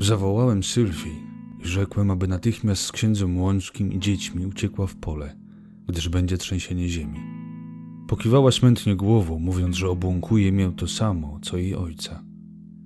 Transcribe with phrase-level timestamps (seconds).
[0.00, 1.26] Zawołałem Sylwii
[1.64, 5.36] i rzekłem, aby natychmiast z księdzem Łączkim i dziećmi uciekła w pole,
[5.88, 7.20] gdyż będzie trzęsienie ziemi.
[8.08, 12.22] Pokiwała smętnie głową, mówiąc, że obłąkuje mię to samo, co jej ojca.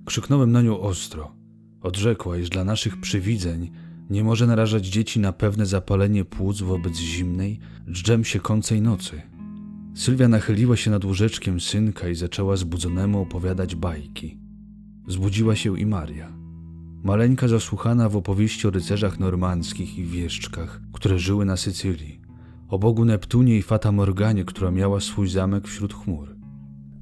[0.05, 1.35] Krzyknąłem na nią ostro.
[1.81, 3.71] Odrzekła, iż dla naszych przywidzeń
[4.09, 7.59] nie może narażać dzieci na pewne zapalenie płuc wobec zimnej,
[7.91, 9.21] dżdżem siekącej nocy.
[9.93, 14.37] Sylwia nachyliła się nad łóżeczkiem synka i zaczęła zbudzonemu opowiadać bajki.
[15.07, 16.44] Zbudziła się i Maria.
[17.05, 22.21] Maleńka zasłuchana w opowieści o rycerzach normandzkich i wieszczkach, które żyły na Sycylii,
[22.69, 26.35] o bogu Neptunie i Fata Morganie, która miała swój zamek wśród chmur.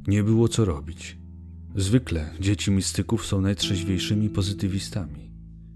[0.07, 1.17] Nie było co robić.
[1.75, 5.31] Zwykle dzieci mistyków są najtrzeźwiejszymi pozytywistami.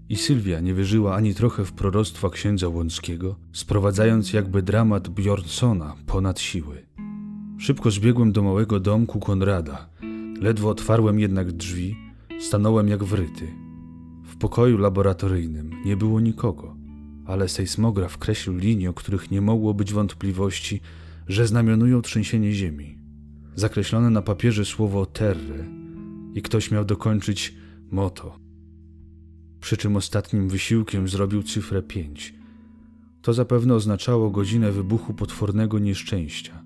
[0.08, 6.40] I Sylwia nie wierzyła ani trochę w proroctwa księdza Łąckiego, sprowadzając jakby dramat Bjornsona ponad
[6.40, 6.86] siły.
[7.58, 9.88] Szybko zbiegłem do małego domku Konrada.
[10.40, 11.96] Ledwo otwarłem jednak drzwi,
[12.40, 13.67] stanąłem jak wryty.
[14.38, 16.76] Pokoju laboratoryjnym nie było nikogo,
[17.26, 20.80] ale sejsmograf kreślił linie, o których nie mogło być wątpliwości,
[21.28, 22.98] że znamionują trzęsienie ziemi.
[23.54, 25.64] Zakreślone na papierze słowo terre
[26.34, 27.54] i ktoś miał dokończyć
[27.90, 28.38] moto.
[29.60, 32.34] Przy czym ostatnim wysiłkiem zrobił cyfrę 5.
[33.22, 36.64] To zapewne oznaczało godzinę wybuchu potwornego nieszczęścia.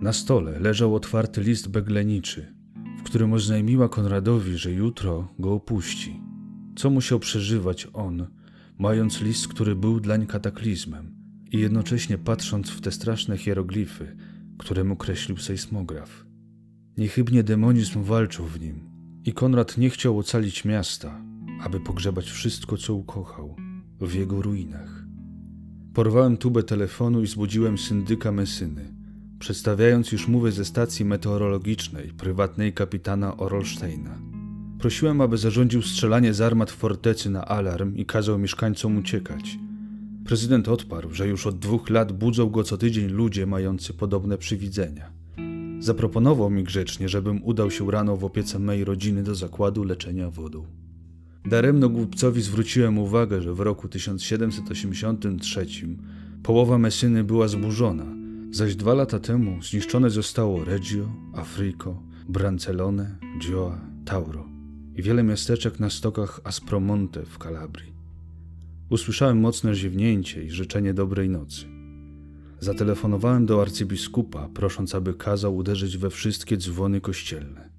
[0.00, 2.54] Na stole leżał otwarty list begleniczy,
[2.98, 6.31] w którym oznajmiła Konradowi, że jutro go opuści.
[6.76, 8.26] Co musiał przeżywać on,
[8.78, 11.14] mając list, który był dlań kataklizmem
[11.50, 14.16] i jednocześnie patrząc w te straszne hieroglify,
[14.58, 16.26] które mu kreślił sejsmograf.
[16.96, 18.80] Niechybnie demonizm walczył w nim
[19.24, 21.20] i Konrad nie chciał ocalić miasta,
[21.62, 23.56] aby pogrzebać wszystko, co ukochał
[24.00, 25.04] w jego ruinach.
[25.94, 28.94] Porwałem tubę telefonu i zbudziłem syndyka Mesyny,
[29.38, 34.31] przedstawiając już mowę ze stacji meteorologicznej prywatnej kapitana Orolsteina.
[34.82, 39.58] Prosiłem, aby zarządził strzelanie z armat fortecy na alarm i kazał mieszkańcom uciekać.
[40.24, 45.12] Prezydent odparł, że już od dwóch lat budzą go co tydzień ludzie mający podobne przywidzenia.
[45.78, 50.66] Zaproponował mi grzecznie, żebym udał się rano w opiece mej rodziny do zakładu leczenia wodą.
[51.44, 55.66] Daremno głupcowi zwróciłem uwagę, że w roku 1783
[56.42, 58.06] połowa Messyny była zburzona,
[58.50, 64.51] zaś dwa lata temu zniszczone zostało Reggio, Africo, Brancellone, Gioa, Tauro
[64.96, 67.92] i wiele miasteczek na stokach Aspromonte w Kalabrii.
[68.90, 71.66] Usłyszałem mocne ziewnięcie i życzenie dobrej nocy.
[72.60, 77.70] Zatelefonowałem do arcybiskupa, prosząc, aby kazał uderzyć we wszystkie dzwony kościelne.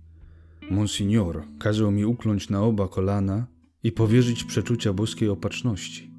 [0.72, 3.48] Monsignor kazał mi ukląć na oba kolana
[3.84, 6.14] i powierzyć przeczucia boskiej opatrzności.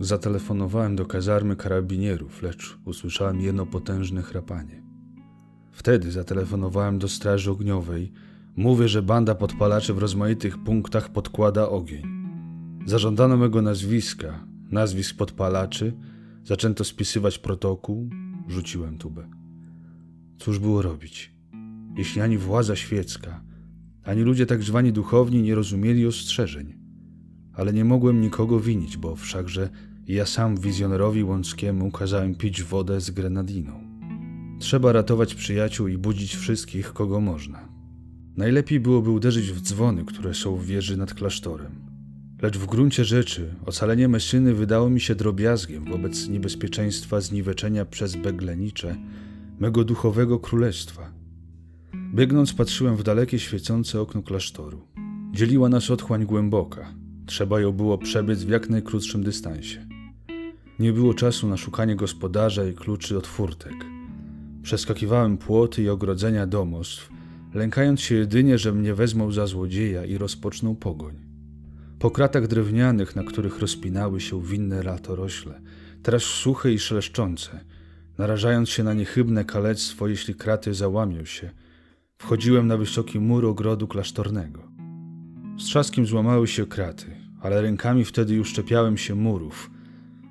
[0.00, 4.82] Zatelefonowałem do kazarmy karabinierów, lecz usłyszałem jedno potężne chrapanie.
[5.70, 8.12] Wtedy zatelefonowałem do straży ogniowej.
[8.56, 12.02] Mówię, że banda podpalaczy w rozmaitych punktach podkłada ogień.
[12.86, 15.92] Zażądano mego nazwiska, nazwisk podpalaczy,
[16.44, 18.10] zaczęto spisywać protokół,
[18.48, 19.28] rzuciłem tubę.
[20.38, 21.34] Cóż było robić?
[21.96, 23.42] Jeśli ani władza świecka,
[24.04, 26.84] ani ludzie tak zwani duchowni nie rozumieli ostrzeżeń
[27.54, 29.70] ale nie mogłem nikogo winić, bo wszakże
[30.06, 33.84] ja sam wizjonerowi Łąckiemu kazałem pić wodę z grenadiną.
[34.58, 37.73] Trzeba ratować przyjaciół i budzić wszystkich, kogo można.
[38.36, 41.72] Najlepiej byłoby uderzyć w dzwony, które są w wieży nad klasztorem.
[42.42, 48.96] Lecz w gruncie rzeczy ocalenie Messyny wydało mi się drobiazgiem wobec niebezpieczeństwa zniweczenia przez Beglenicze
[49.60, 51.12] mego duchowego królestwa.
[52.14, 54.80] Biegnąc patrzyłem w dalekie świecące okno klasztoru.
[55.32, 56.94] Dzieliła nas otchłań głęboka,
[57.26, 59.86] Trzeba ją było przebyć w jak najkrótszym dystansie.
[60.78, 63.74] Nie było czasu na szukanie gospodarza i kluczy od furtek.
[64.62, 67.10] Przeskakiwałem płoty i ogrodzenia domostw,
[67.54, 71.16] lękając się jedynie, że mnie wezmą za złodzieja i rozpoczną pogoń.
[71.98, 75.60] Po kratach drewnianych, na których rozpinały się winne latorośle,
[76.02, 77.64] teraz suche i szeleszczące,
[78.18, 81.50] narażając się na niechybne kalectwo, jeśli kraty załamią się,
[82.18, 84.62] wchodziłem na wysoki mur ogrodu klasztornego.
[85.58, 87.06] Z trzaskiem złamały się kraty,
[87.40, 89.70] ale rękami wtedy już czepiałem się murów.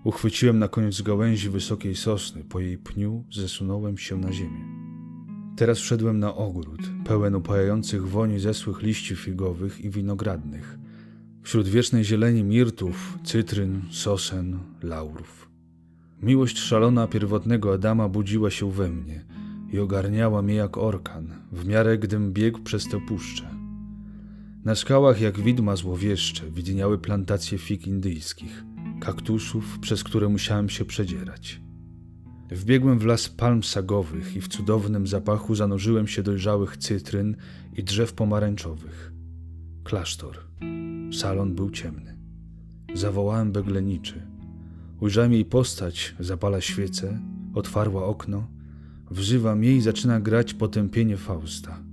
[0.03, 4.82] Uchwyciłem na koniec gałęzi wysokiej sosny, po jej pniu zesunąłem się na ziemię.
[5.55, 10.77] Teraz wszedłem na ogród, pełen upajających woni zesłych liści figowych i winogradnych.
[11.43, 15.49] Wśród wiecznej zieleni mirtów, cytryn, sosen, laurów.
[16.21, 19.25] Miłość szalona pierwotnego Adama budziła się we mnie
[19.71, 23.49] i ogarniała mnie jak orkan, w miarę gdym biegł przez tę puszczę.
[24.65, 28.63] Na skałach jak widma złowieszcze widniały plantacje fig indyjskich,
[28.99, 31.62] kaktusów, przez które musiałem się przedzierać.
[32.51, 37.35] Wbiegłem w las palm sagowych i w cudownym zapachu zanurzyłem się dojrzałych cytryn
[37.75, 39.11] i drzew pomarańczowych.
[39.83, 40.37] Klasztor.
[41.13, 42.17] Salon był ciemny.
[42.93, 44.27] Zawołałem begleniczy.
[44.99, 47.19] Ujrzałem jej postać, zapala świecę,
[47.53, 48.47] otwarła okno,
[49.11, 51.83] wzywa mnie i zaczyna grać potępienie Fausta.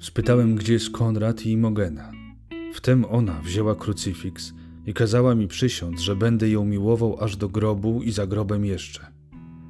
[0.00, 2.12] Spytałem, gdzie jest Konrad i Imogena.
[2.74, 4.52] Wtem ona wzięła krucyfiks
[4.86, 9.19] i kazała mi przysiąc, że będę ją miłował aż do grobu i za grobem jeszcze.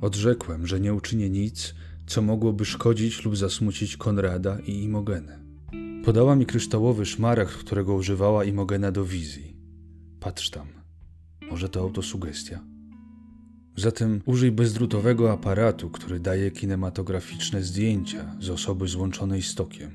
[0.00, 1.74] Odrzekłem, że nie uczynię nic,
[2.06, 5.38] co mogłoby szkodzić lub zasmucić Konrada i Imogenę.
[6.04, 9.56] Podała mi kryształowy szmaragd, którego używała Imogena do wizji.
[10.20, 10.66] Patrz tam.
[11.50, 12.60] Może to autosugestia?
[13.76, 19.90] Zatem użyj bezdrutowego aparatu, który daje kinematograficzne zdjęcia z osoby złączonej z tokiem,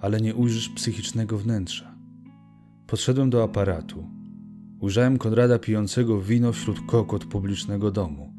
[0.00, 1.94] ale nie ujrzysz psychicznego wnętrza.
[2.86, 4.06] Podszedłem do aparatu.
[4.80, 8.29] Ujrzałem Konrada pijącego wino wśród kokot publicznego domu.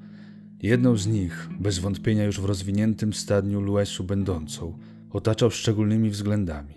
[0.62, 4.78] Jedną z nich, bez wątpienia już w rozwiniętym stadniu Luesu będącą,
[5.12, 6.74] otaczał szczególnymi względami.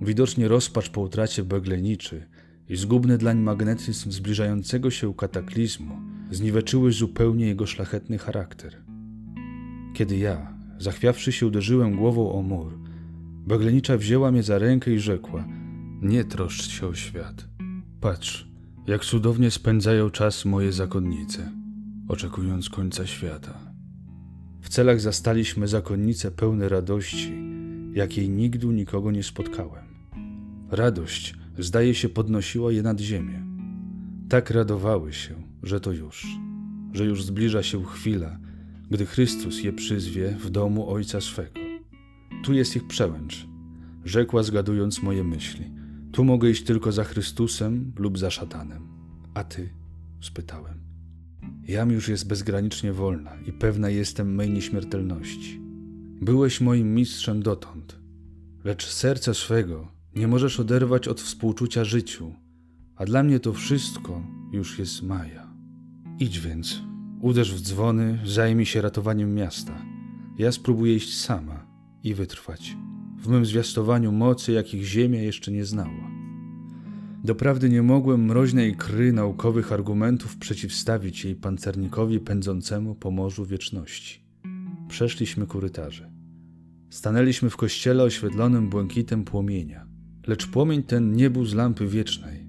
[0.00, 2.26] Widocznie rozpacz po utracie begleniczy
[2.68, 5.94] i zgubny dlań magnetyzm zbliżającego się kataklizmu
[6.30, 8.76] zniweczyły zupełnie jego szlachetny charakter.
[9.94, 12.78] Kiedy ja, zachwiawszy się, uderzyłem głową o mur,
[13.46, 15.44] baglenicza wzięła mnie za rękę i rzekła:
[16.02, 17.48] Nie troszcz się o świat.
[18.00, 18.48] Patrz,
[18.86, 21.57] jak cudownie spędzają czas moje zakonnice,
[22.08, 23.58] oczekując końca świata.
[24.60, 27.32] W celach zastaliśmy zakonnice pełne radości,
[27.92, 29.84] jakiej nigdy nikogo nie spotkałem.
[30.70, 33.44] Radość, zdaje się, podnosiła je nad ziemię.
[34.28, 36.26] Tak radowały się, że to już,
[36.92, 38.38] że już zbliża się chwila,
[38.90, 41.60] gdy Chrystus je przyzwie w domu Ojca swego.
[42.44, 43.46] Tu jest ich przełęcz,
[44.04, 45.70] rzekła zgadując moje myśli.
[46.12, 48.88] Tu mogę iść tylko za Chrystusem lub za szatanem.
[49.34, 49.68] A ty?
[50.20, 50.87] spytałem.
[51.68, 55.60] Jam już jest bezgranicznie wolna i pewna jestem mej nieśmiertelności.
[56.20, 57.98] Byłeś moim mistrzem dotąd,
[58.64, 62.34] lecz serca swego nie możesz oderwać od współczucia życiu,
[62.96, 64.22] a dla mnie to wszystko
[64.52, 65.54] już jest Maja.
[66.18, 66.82] Idź więc,
[67.20, 69.84] uderz w dzwony, zajmij się ratowaniem miasta.
[70.38, 71.66] Ja spróbuję iść sama
[72.02, 72.76] i wytrwać
[73.18, 76.07] w mym zwiastowaniu mocy, jakich Ziemia jeszcze nie znała.
[77.24, 84.20] Doprawdy nie mogłem mroźnej kry naukowych argumentów przeciwstawić jej pancernikowi pędzącemu po morzu wieczności.
[84.88, 86.10] Przeszliśmy korytarze.
[86.90, 89.86] Stanęliśmy w kościele oświetlonym błękitem płomienia,
[90.26, 92.48] lecz płomień ten nie był z lampy wiecznej.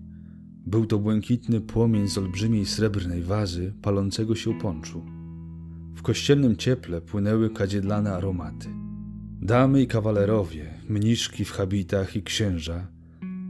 [0.65, 5.05] Był to błękitny płomień z olbrzymiej srebrnej wazy palącego się ponczu.
[5.95, 8.69] W kościelnym cieple płynęły kadziedlane aromaty.
[9.41, 12.87] Damy i kawalerowie, mniszki w habitach i księża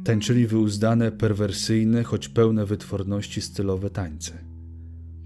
[0.09, 4.33] tańczyli wyuzdane, perwersyjne, choć pełne wytworności stylowe tańce.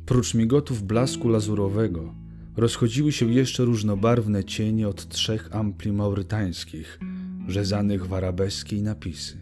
[0.06, 2.16] Prócz migotów blasku lazurowego
[2.58, 7.00] rozchodziły się jeszcze różnobarwne cienie od trzech ampli maurytańskich,
[7.48, 9.38] rzezanych w arabeskie i napisy.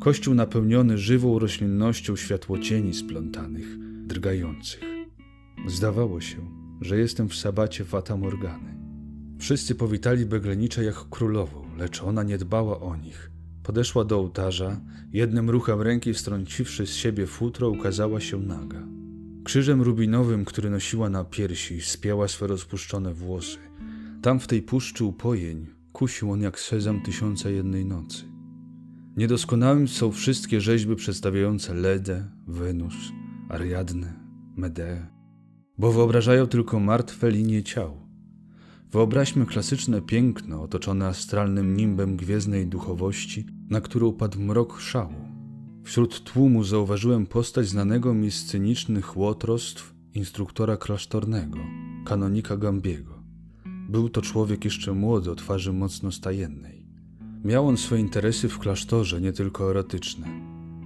[0.00, 4.80] Kościół napełniony żywą roślinnością światłocieni splątanych, drgających.
[5.66, 6.36] Zdawało się,
[6.80, 8.74] że jestem w sabacie Fata Morgany.
[9.38, 13.37] Wszyscy powitali Beglenicze jak królową, lecz ona nie dbała o nich.
[13.68, 14.80] Podeszła do ołtarza,
[15.12, 18.82] jednym ruchem ręki wstrąciwszy z siebie futro, ukazała się naga.
[19.44, 23.58] Krzyżem rubinowym, który nosiła na piersi, spięła swe rozpuszczone włosy.
[24.22, 28.24] Tam w tej puszczy upojeń kusił on jak sezam tysiąca jednej nocy.
[29.16, 32.96] Niedoskonałym są wszystkie rzeźby przedstawiające Ledę, Wenus,
[33.48, 34.12] Ariadnę,
[34.56, 35.06] Medeę,
[35.78, 38.08] bo wyobrażają tylko martwe linie ciał.
[38.92, 45.28] Wyobraźmy klasyczne piękno otoczone astralnym nimbem gwiezdnej duchowości, na którą padł mrok szału.
[45.84, 51.58] Wśród tłumu zauważyłem postać znanego mi scenicznych łotrostw instruktora klasztornego,
[52.04, 53.22] kanonika Gambiego.
[53.88, 56.86] Był to człowiek jeszcze młody, o twarzy mocno stajennej.
[57.44, 60.26] Miał on swe interesy w klasztorze, nie tylko erotyczne.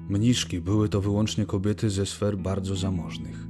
[0.08, 3.46] Mniszki były to wyłącznie kobiety ze sfer bardzo zamożnych.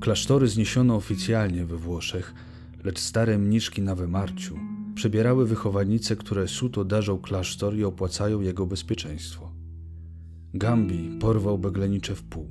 [0.00, 2.34] Klasztory zniesiono oficjalnie we Włoszech,
[2.84, 4.58] lecz stare mniszki na wymarciu
[4.96, 9.52] przebierały wychowanice, które suto darzą klasztor i opłacają jego bezpieczeństwo.
[10.54, 12.48] Gambi porwał beglenicze w pół.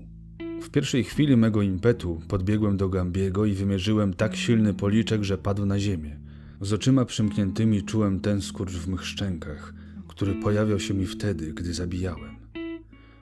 [0.62, 5.66] W pierwszej chwili mego impetu podbiegłem do Gambiego i wymierzyłem tak silny policzek, że padł
[5.66, 6.20] na ziemię.
[6.62, 9.74] Z oczyma przymkniętymi czułem ten skurcz w mych szczękach,
[10.08, 12.36] który pojawiał się mi wtedy, gdy zabijałem.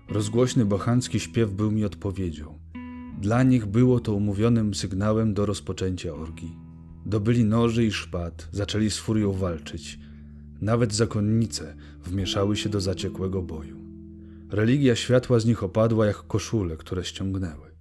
[0.10, 2.60] Rozgłośny bohancki śpiew był mi odpowiedzią.
[3.22, 6.63] Dla nich było to umówionym sygnałem do rozpoczęcia orgii.
[7.06, 10.00] Dobyli noży i szpat, zaczęli z furią walczyć.
[10.62, 13.78] Nawet zakonnice wmieszały się do zaciekłego boju.
[14.50, 17.72] Religia światła z nich opadła jak koszule, które ściągnęły.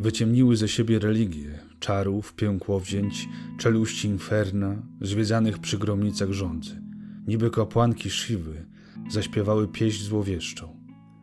[0.00, 3.28] Wyciemniły ze siebie religię, czarów, piękłowzięć,
[3.58, 6.82] czeluści inferna, zwiedzanych przy gromnicach rządzy.
[7.26, 8.66] Niby kapłanki Siwy
[9.10, 10.76] zaśpiewały pieśń złowieszczą.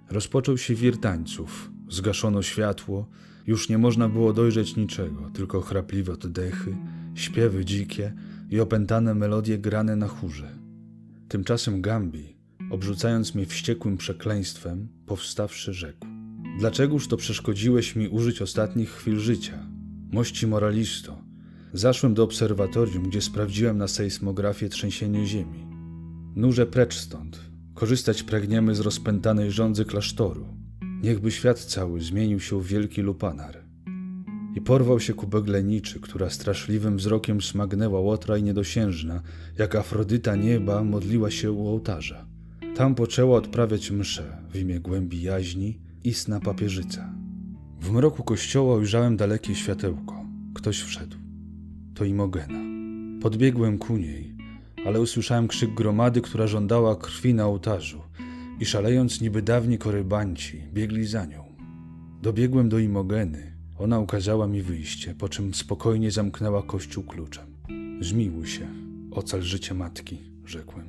[0.09, 1.71] Rozpoczął się wir tańców.
[1.89, 3.09] Zgaszono światło,
[3.47, 6.77] już nie można było dojrzeć niczego, tylko chrapliwe oddechy,
[7.15, 8.13] śpiewy dzikie
[8.49, 10.57] i opętane melodie grane na chórze.
[11.27, 12.37] Tymczasem Gambi,
[12.69, 16.07] obrzucając mnie wściekłym przekleństwem, powstawszy rzekł:
[16.59, 19.67] Dlaczegoż to przeszkodziłeś mi użyć ostatnich chwil życia?
[20.11, 21.21] Mości moralisto,
[21.73, 25.67] zaszłem do obserwatorium, gdzie sprawdziłem na sejsmografię trzęsienie ziemi.
[26.35, 27.39] Nurze precz stąd.
[27.73, 30.47] Korzystać pragniemy z rozpętanej rządzy klasztoru.
[31.03, 33.60] Niechby świat cały zmienił się w wielki lupanar.
[34.55, 39.21] I porwał się ku begleniczy, która straszliwym wzrokiem smagnęła łotra i niedosiężna,
[39.57, 42.25] jak Afrodyta nieba modliła się u ołtarza.
[42.75, 47.13] Tam poczęła odprawiać mszę w imię głębi jaźni, istna papieżyca.
[47.81, 50.25] W mroku kościoła ujrzałem dalekie światełko.
[50.53, 51.17] Ktoś wszedł.
[51.93, 52.59] To Imogena.
[53.21, 54.35] Podbiegłem ku niej,
[54.85, 58.01] ale usłyszałem krzyk gromady, która żądała krwi na ołtarzu
[58.59, 61.43] i szalejąc niby dawni korybanci, biegli za nią.
[62.21, 63.50] Dobiegłem do Imogeny.
[63.83, 67.45] Ona ukazała mi wyjście, po czym spokojnie zamknęła kościół kluczem.
[68.01, 68.67] Zmiłuj się,
[69.11, 70.85] ocal życie matki, rzekłem.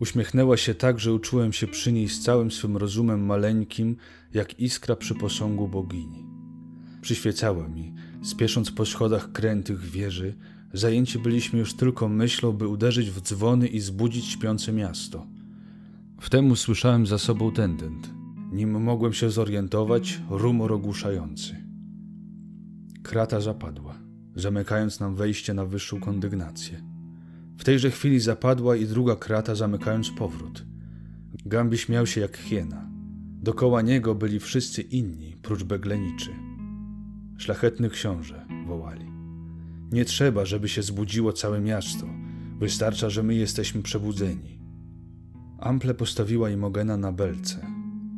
[0.00, 3.96] Uśmiechnęła się tak, że uczułem się przy niej z całym swym rozumem maleńkim,
[4.34, 6.26] jak iskra przy posągu bogini.
[7.00, 10.34] Przyświecała mi, spiesząc po schodach krętych wieży,
[10.72, 15.26] zajęci byliśmy już tylko myślą, by uderzyć w dzwony i zbudzić śpiące miasto.
[16.20, 18.10] Wtem usłyszałem za sobą tendent.
[18.52, 21.59] Nim mogłem się zorientować, rumor ogłuszający.
[23.10, 23.94] Krata zapadła,
[24.34, 26.82] zamykając nam wejście na wyższą kondygnację.
[27.58, 30.66] W tejże chwili zapadła i druga krata, zamykając powrót.
[31.46, 32.90] Gambi śmiał się jak hiena.
[33.42, 36.30] Dokoła niego byli wszyscy inni, prócz begleniczy.
[37.38, 39.06] Szlachetny książę, wołali.
[39.92, 42.06] Nie trzeba, żeby się zbudziło całe miasto.
[42.58, 44.60] Wystarcza, że my jesteśmy przebudzeni.
[45.58, 47.66] Ample postawiła Imogena na belce.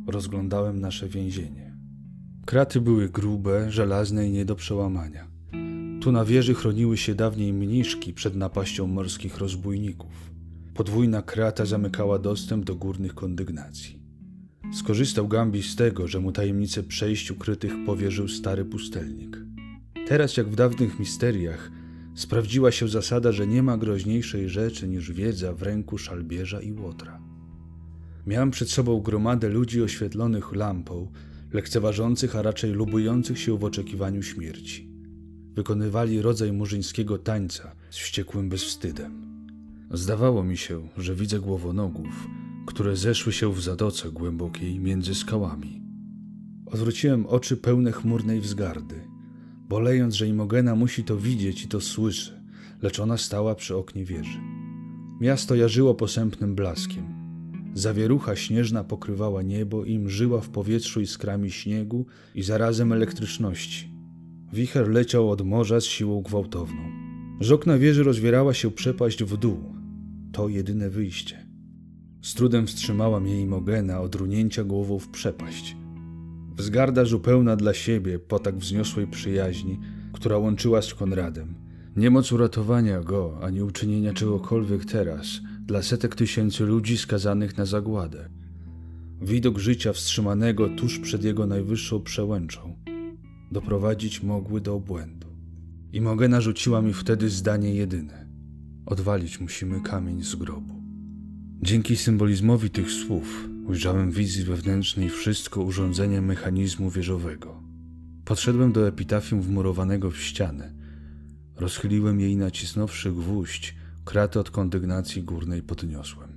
[0.07, 1.72] Rozglądałem nasze więzienie.
[2.45, 5.27] Kraty były grube, żelazne i nie do przełamania.
[6.01, 10.31] Tu na wieży chroniły się dawniej mniszki przed napaścią morskich rozbójników.
[10.73, 13.99] Podwójna krata zamykała dostęp do górnych kondygnacji.
[14.73, 19.37] Skorzystał Gambi z tego, że mu tajemnicę przejść ukrytych powierzył stary pustelnik.
[20.07, 21.71] Teraz, jak w dawnych misteriach,
[22.15, 27.19] sprawdziła się zasada, że nie ma groźniejszej rzeczy niż wiedza w ręku szalbierza i łotra.
[28.27, 31.11] Miałem przed sobą gromadę ludzi oświetlonych lampą,
[31.53, 34.89] lekceważących, a raczej lubujących się w oczekiwaniu śmierci.
[35.55, 39.23] Wykonywali rodzaj murzyńskiego tańca z wściekłym bezwstydem.
[39.91, 42.27] Zdawało mi się, że widzę głowonogów,
[42.65, 45.81] które zeszły się w zatoce głębokiej między skałami.
[46.65, 48.95] Odwróciłem oczy pełne chmurnej wzgardy,
[49.69, 52.43] bolejąc, że Imogena musi to widzieć i to słyszy,
[52.81, 54.39] lecz ona stała przy oknie wieży.
[55.21, 57.12] Miasto jarzyło posępnym blaskiem.
[57.73, 63.89] Zawierucha śnieżna pokrywała niebo i mżyła w powietrzu iskrami śniegu i zarazem elektryczności.
[64.53, 66.81] Wicher leciał od morza z siłą gwałtowną.
[67.41, 69.73] Z okna wieży rozwierała się przepaść w dół.
[70.31, 71.47] To jedyne wyjście.
[72.21, 75.75] Z trudem wstrzymała mnie Imogena od runięcia głową w przepaść.
[76.57, 79.79] Wzgarda zupełna dla siebie po tak wzniosłej przyjaźni,
[80.13, 81.55] która łączyła z Konradem.
[81.95, 88.29] Niemoc uratowania go, ani uczynienia czegokolwiek teraz dla setek tysięcy ludzi skazanych na zagładę.
[89.21, 92.75] Widok życia wstrzymanego tuż przed jego najwyższą przełęczą
[93.53, 95.27] doprowadzić mogły do obłędu.
[95.93, 98.27] I Mogena rzuciła mi wtedy zdanie jedyne:
[98.85, 100.83] odwalić musimy kamień z grobu.
[101.61, 107.63] Dzięki symbolizmowi tych słów ujrzałem wizji wewnętrznej wszystko urządzenie mechanizmu wieżowego.
[108.25, 110.73] Podszedłem do epitafium wmurowanego w ścianę.
[111.55, 116.29] Rozchyliłem jej nacisnąwszy gwóźdź, kratę od kondygnacji górnej podniosłem.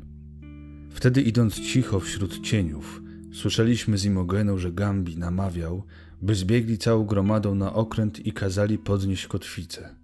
[0.91, 5.83] Wtedy idąc cicho wśród cieniów, słyszeliśmy z Imogeną, że Gambi namawiał,
[6.23, 9.95] by zbiegli całą gromadą na okręt i kazali podnieść kotwicę.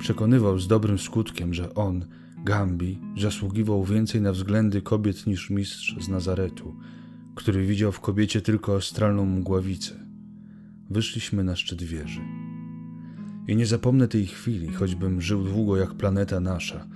[0.00, 2.06] Przekonywał z dobrym skutkiem, że on,
[2.44, 6.76] Gambi, zasługiwał więcej na względy kobiet niż mistrz z Nazaretu,
[7.34, 9.94] który widział w kobiecie tylko astralną mgławicę.
[10.90, 12.37] Wyszliśmy na szczyt wieży.
[13.48, 16.86] I nie zapomnę tej chwili, choćbym żył długo jak planeta nasza.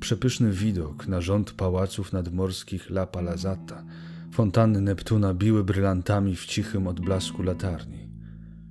[0.00, 3.84] Przepyszny widok na rząd pałaców nadmorskich La Palazata,
[4.32, 8.10] fontanny Neptuna biły brylantami w cichym odblasku latarni.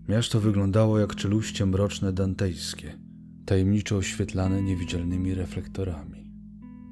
[0.07, 2.99] Miasto wyglądało jak czeluście mroczne dantejskie,
[3.45, 6.31] tajemniczo oświetlane niewidzialnymi reflektorami.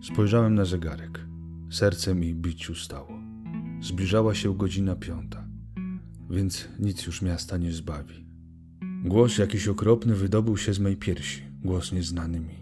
[0.03, 1.25] Spojrzałem na zegarek.
[1.72, 3.19] Serce mi biciu stało.
[3.81, 5.48] Zbliżała się godzina piąta,
[6.29, 8.26] więc nic już miasta nie zbawi.
[9.08, 12.56] Głos jakiś okropny wydobył się z mej piersi, głos nieznany mi.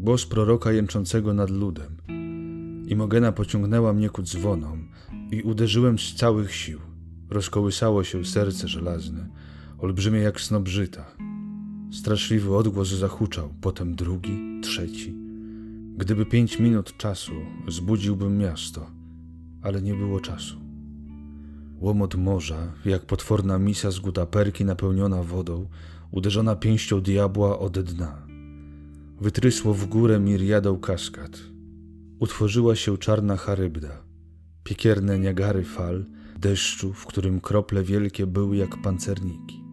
[0.00, 1.96] Głos proroka jęczącego nad ludem.
[2.88, 4.88] Imogena pociągnęła mnie ku dzwonom,
[5.30, 6.80] i uderzyłem z całych sił.
[7.30, 9.28] Rozkołysało się serce żelazne,
[9.78, 11.06] olbrzymie jak snobrzyta.
[11.92, 15.14] Straszliwy odgłos zahuczał, potem drugi, trzeci.
[15.96, 17.32] Gdyby pięć minut czasu,
[17.68, 18.90] zbudziłbym miasto,
[19.62, 20.65] ale nie było czasu.
[21.80, 25.68] Łomot morza, jak potworna misa z gutaperki napełniona wodą,
[26.10, 28.26] uderzona pięścią diabła od dna.
[29.20, 31.40] Wytrysło w górę miriadą kaskad.
[32.18, 34.02] Utworzyła się czarna charybda,
[34.64, 36.04] piekierne niagary fal,
[36.38, 39.64] deszczu, w którym krople wielkie były jak pancerniki.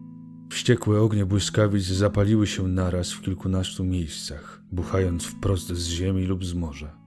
[0.50, 6.54] Wściekłe ognie błyskawic zapaliły się naraz w kilkunastu miejscach, buchając wprost z ziemi lub z
[6.54, 7.03] morza.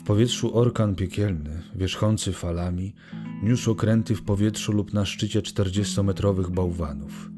[0.00, 2.94] W powietrzu orkan piekielny, wierzchący falami,
[3.42, 7.30] niósł okręty w powietrzu lub na szczycie czterdziestometrowych bałwanów.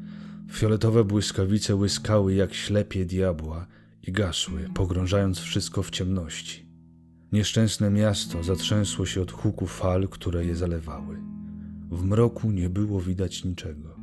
[0.51, 3.67] Fioletowe błyskawice łyskały jak ślepie diabła
[4.07, 6.65] i gasły, pogrążając wszystko w ciemności.
[7.31, 11.17] Nieszczęsne miasto zatrzęsło się od huku fal, które je zalewały.
[11.91, 13.95] W mroku nie było widać niczego.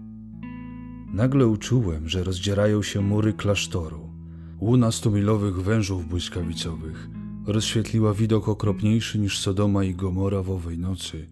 [1.12, 4.10] Nagle uczułem, że rozdzierają się mury klasztoru.
[4.60, 7.19] Łuna stumilowych wężów błyskawicowych
[7.52, 11.26] rozświetliła widok okropniejszy niż Sodoma i Gomora w owej nocy,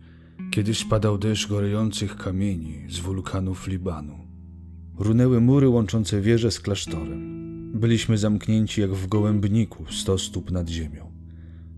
[0.50, 4.18] kiedy spadał deszcz gorejących kamieni z wulkanów Libanu.
[4.98, 7.38] Runęły mury łączące wieże z klasztorem.
[7.74, 11.12] Byliśmy zamknięci jak w gołębniku, sto stóp nad ziemią.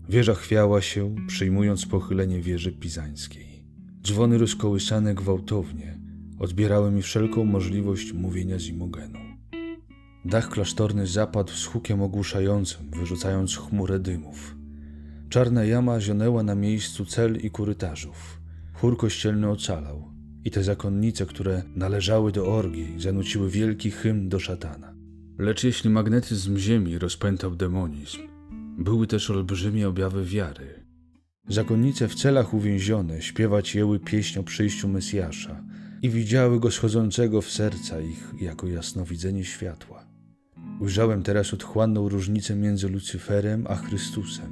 [0.09, 3.65] Wieża chwiała się, przyjmując pochylenie wieży pizańskiej.
[4.03, 5.99] Dzwony rozkołysane gwałtownie
[6.39, 9.30] odbierały mi wszelką możliwość mówienia z imogeną.
[10.25, 14.55] Dach klasztorny zapadł z hukiem ogłuszającym, wyrzucając chmurę dymów.
[15.29, 18.41] Czarna jama zionęła na miejscu cel i korytarzów.
[18.73, 20.11] Chór kościelny ocalał
[20.45, 24.93] i te zakonnice, które należały do orgii, zanuciły wielki hymn do szatana.
[25.37, 28.19] Lecz jeśli magnetyzm ziemi rozpętał demonizm,
[28.77, 30.85] były też olbrzymie objawy wiary.
[31.47, 35.63] Zakonnice w celach uwięzione śpiewać jęły pieśń o przyjściu Mesjasza
[36.01, 40.00] i widziały go schodzącego w serca ich jako jasnowidzenie światła.
[40.81, 44.51] Ujrzałem teraz otchłanną różnicę między Lucyferem a Chrystusem.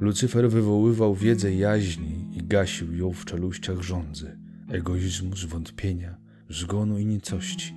[0.00, 6.16] Lucyfer wywoływał wiedzę jaźni i gasił ją w czeluściach żądzy, egoizmu, zwątpienia,
[6.50, 7.74] zgonu i nicości.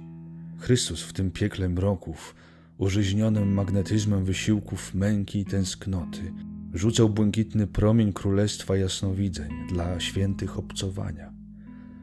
[0.57, 2.35] Chrystus w tym piekle mroków,
[2.77, 6.33] użyźnionym magnetyzmem wysiłków męki i tęsknoty,
[6.73, 11.33] rzucał błękitny promień królestwa jasnowidzeń dla świętych obcowania.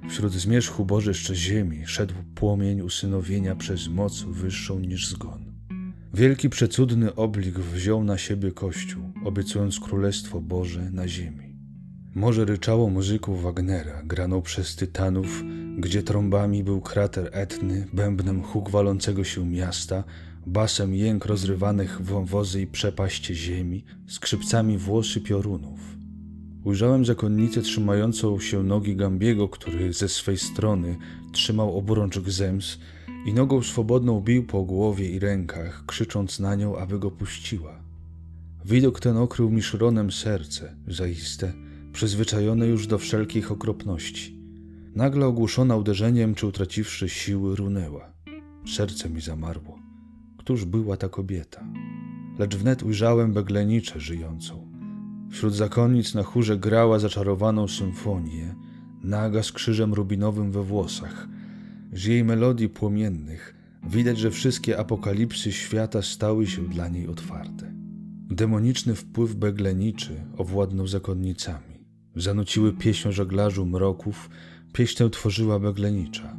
[0.08, 5.47] Wśród zmierzchu bożyszcz ziemi szedł płomień usynowienia przez moc wyższą niż zgon.
[6.18, 11.56] Wielki przecudny oblik wziął na siebie Kościół, obiecując Królestwo Boże na ziemi.
[12.14, 15.42] Morze ryczało muzyką Wagnera, graną przez tytanów,
[15.78, 20.04] gdzie trąbami był krater Etny, bębnem huk walącego się miasta,
[20.46, 25.80] basem jęk rozrywanych wąwozy i przepaście ziemi, skrzypcami włosy piorunów.
[26.64, 30.96] Ujrzałem zakonnicę trzymającą się nogi Gambiego, który ze swej strony
[31.32, 32.78] trzymał obrączek zems
[33.28, 37.82] i nogą swobodną bił po głowie i rękach, krzycząc na nią, aby go puściła.
[38.64, 41.52] Widok ten okrył mi szronem serce, zaiste,
[41.92, 44.38] przyzwyczajone już do wszelkich okropności.
[44.94, 48.12] Nagle ogłuszona uderzeniem, czy utraciwszy siły, runęła.
[48.76, 49.78] Serce mi zamarło.
[50.38, 51.64] Któż była ta kobieta?
[52.38, 54.68] Lecz wnet ujrzałem begleniczę żyjącą.
[55.30, 58.54] Wśród zakonnic na chórze grała zaczarowaną symfonię,
[59.02, 61.28] naga z krzyżem rubinowym we włosach–
[61.92, 63.54] z jej melodii płomiennych
[63.90, 67.72] widać, że wszystkie apokalipsy świata stały się dla niej otwarte.
[68.30, 71.84] Demoniczny wpływ begleniczy owładnął zakonnicami.
[72.16, 74.30] Zanuciły pieśń żeglarzu mroków,
[74.72, 76.36] pieśń tworzyła beglenicza.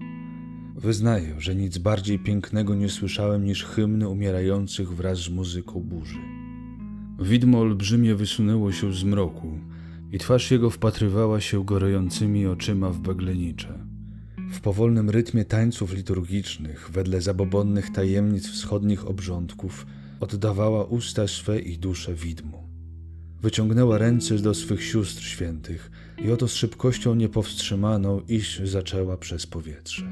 [0.76, 6.20] Wyznaję, że nic bardziej pięknego nie słyszałem niż hymny umierających wraz z muzyką burzy.
[7.20, 9.60] Widmo olbrzymie wysunęło się z mroku
[10.12, 13.89] i twarz jego wpatrywała się gorejącymi oczyma w beglenicze.
[14.52, 19.86] W powolnym rytmie tańców liturgicznych, wedle zabobonnych tajemnic wschodnich obrządków,
[20.20, 22.64] oddawała usta swe i duszę widmu.
[23.42, 25.92] Wyciągnęła ręce do swych sióstr świętych
[26.26, 30.04] i oto z szybkością niepowstrzymaną iść zaczęła przez powietrze.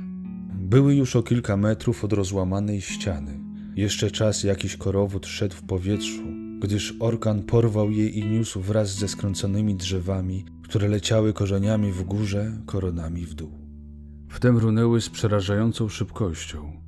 [0.53, 3.39] Były już o kilka metrów od rozłamanej ściany.
[3.75, 6.23] Jeszcze czas jakiś korowód szedł w powietrzu,
[6.59, 12.61] gdyż orkan porwał je i niósł wraz ze skręconymi drzewami, które leciały korzeniami w górze,
[12.65, 13.66] koronami w dół.
[14.29, 16.81] Wtem runęły z przerażającą szybkością.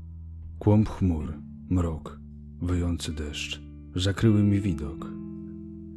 [0.59, 1.33] Kłąb chmur,
[1.69, 2.19] mrok,
[2.61, 5.07] wyjący deszcz zakryły mi widok.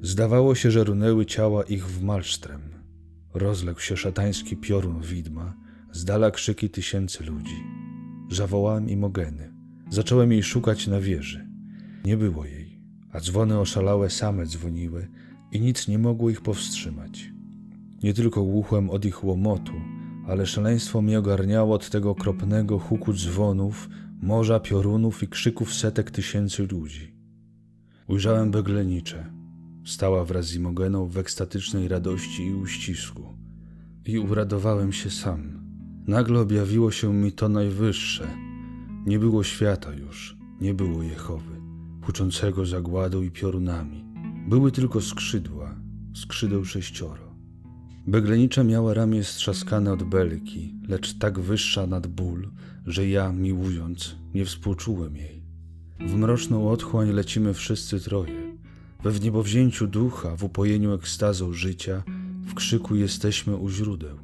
[0.03, 2.61] Zdawało się, że runęły ciała ich w malsztrem.
[3.35, 5.55] Rozległ się szatański piorun widma,
[5.93, 7.65] z dala krzyki tysięcy ludzi.
[8.31, 9.53] Zawołałem Imogeny.
[9.91, 11.49] Zacząłem jej szukać na wieży.
[12.05, 12.79] Nie było jej,
[13.13, 15.09] a dzwony oszalałe same dzwoniły
[15.53, 17.33] i nic nie mogło ich powstrzymać.
[18.03, 19.73] Nie tylko głuchłem od ich łomotu,
[20.27, 23.89] ale szaleństwo mnie ogarniało od tego okropnego huku dzwonów,
[24.23, 27.15] morza piorunów i krzyków setek tysięcy ludzi.
[28.09, 29.33] Ujrzałem Beglenicze.
[29.85, 33.23] Stała wraz z Imogeną w ekstatycznej radości i uścisku.
[34.07, 35.63] I uradowałem się sam.
[36.07, 38.29] Nagle objawiło się mi to najwyższe.
[39.07, 41.61] Nie było świata już, nie było Jehowy,
[42.03, 44.05] huczącego zagładą i piorunami.
[44.49, 45.75] Były tylko skrzydła,
[46.15, 47.32] skrzydeł sześcioro.
[48.07, 52.49] Beglenicza miała ramię strzaskane od belki, lecz tak wyższa nad ból,
[52.87, 55.43] że ja, miłując, nie współczułem jej.
[56.01, 58.57] W mroczną otchłań lecimy wszyscy troje.
[59.03, 62.03] We wniebowzięciu ducha, w upojeniu ekstazą życia,
[62.47, 64.17] w krzyku jesteśmy u źródeł.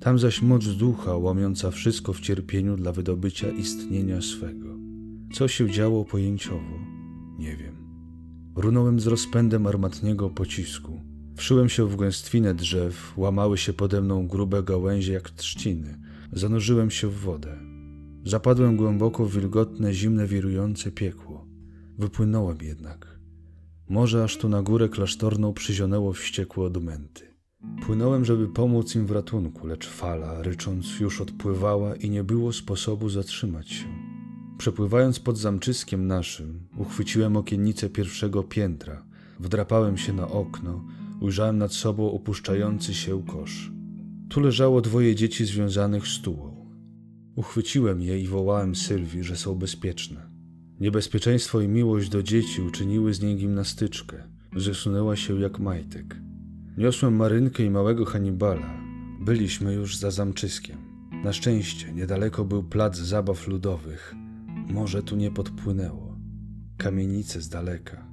[0.00, 4.68] Tam zaś moc ducha, łamiąca wszystko w cierpieniu dla wydobycia istnienia swego.
[5.32, 6.78] Co się działo pojęciowo?
[7.38, 7.74] Nie wiem.
[8.56, 11.07] Runąłem z rozpędem armatniego pocisku.
[11.38, 15.98] Wszyłem się w gęstwinę drzew, łamały się pode mną grube gałęzie jak trzciny.
[16.32, 17.58] Zanurzyłem się w wodę.
[18.24, 21.46] Zapadłem głęboko w wilgotne, zimne, wirujące piekło.
[21.98, 23.18] Wypłynąłem jednak.
[23.88, 27.22] Może aż tu na górę klasztorną przyzionęło wściekłe odmęty.
[27.86, 33.08] Płynąłem, żeby pomóc im w ratunku, lecz fala, rycząc, już odpływała i nie było sposobu
[33.08, 33.86] zatrzymać się.
[34.58, 39.04] Przepływając pod zamczyskiem naszym, uchwyciłem okiennicę pierwszego piętra,
[39.40, 40.84] wdrapałem się na okno,
[41.20, 43.72] ujrzałem nad sobą opuszczający się kosz.
[44.28, 46.70] Tu leżało dwoje dzieci związanych stułą.
[47.36, 50.30] Uchwyciłem je i wołałem Sylwii, że są bezpieczne.
[50.80, 54.22] Niebezpieczeństwo i miłość do dzieci uczyniły z niej gimnastyczkę.
[54.56, 56.16] Zesunęła się jak majtek.
[56.78, 58.80] Niosłem Marynkę i małego Hannibala.
[59.20, 60.76] Byliśmy już za zamczyskiem.
[61.24, 64.14] Na szczęście niedaleko był plac zabaw ludowych.
[64.68, 66.18] Może tu nie podpłynęło.
[66.76, 68.08] Kamienice z daleka.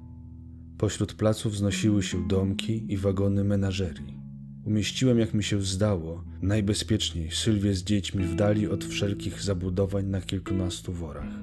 [0.78, 4.20] Pośród placów wznosiły się domki i wagony menażerii.
[4.66, 10.22] Umieściłem, jak mi się zdało, najbezpieczniej Sylwię z dziećmi w dali od wszelkich zabudowań na
[10.22, 11.34] kilkunastu worach.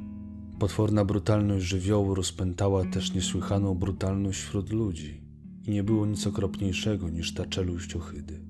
[0.59, 5.21] Potworna brutalność żywiołu rozpętała też niesłychaną brutalność wśród ludzi
[5.67, 8.41] i nie było nic okropniejszego niż ta czeluść ohydy.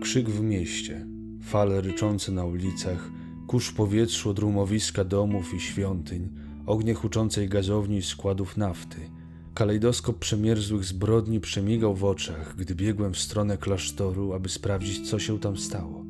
[0.00, 1.06] Krzyk w mieście,
[1.42, 3.10] fale ryczące na ulicach,
[3.46, 6.28] kurz w powietrzu od rumowiska domów i świątyń,
[6.66, 8.96] ognie huczącej gazowni i składów nafty–
[9.54, 15.38] Kalejdoskop przemierzłych zbrodni przemigał w oczach, gdy biegłem w stronę klasztoru, aby sprawdzić, co się
[15.38, 16.04] tam stało.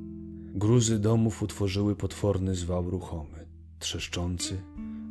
[0.55, 3.47] Gruzy domów utworzyły potworny zwał ruchomy,
[3.79, 4.63] trzeszczący,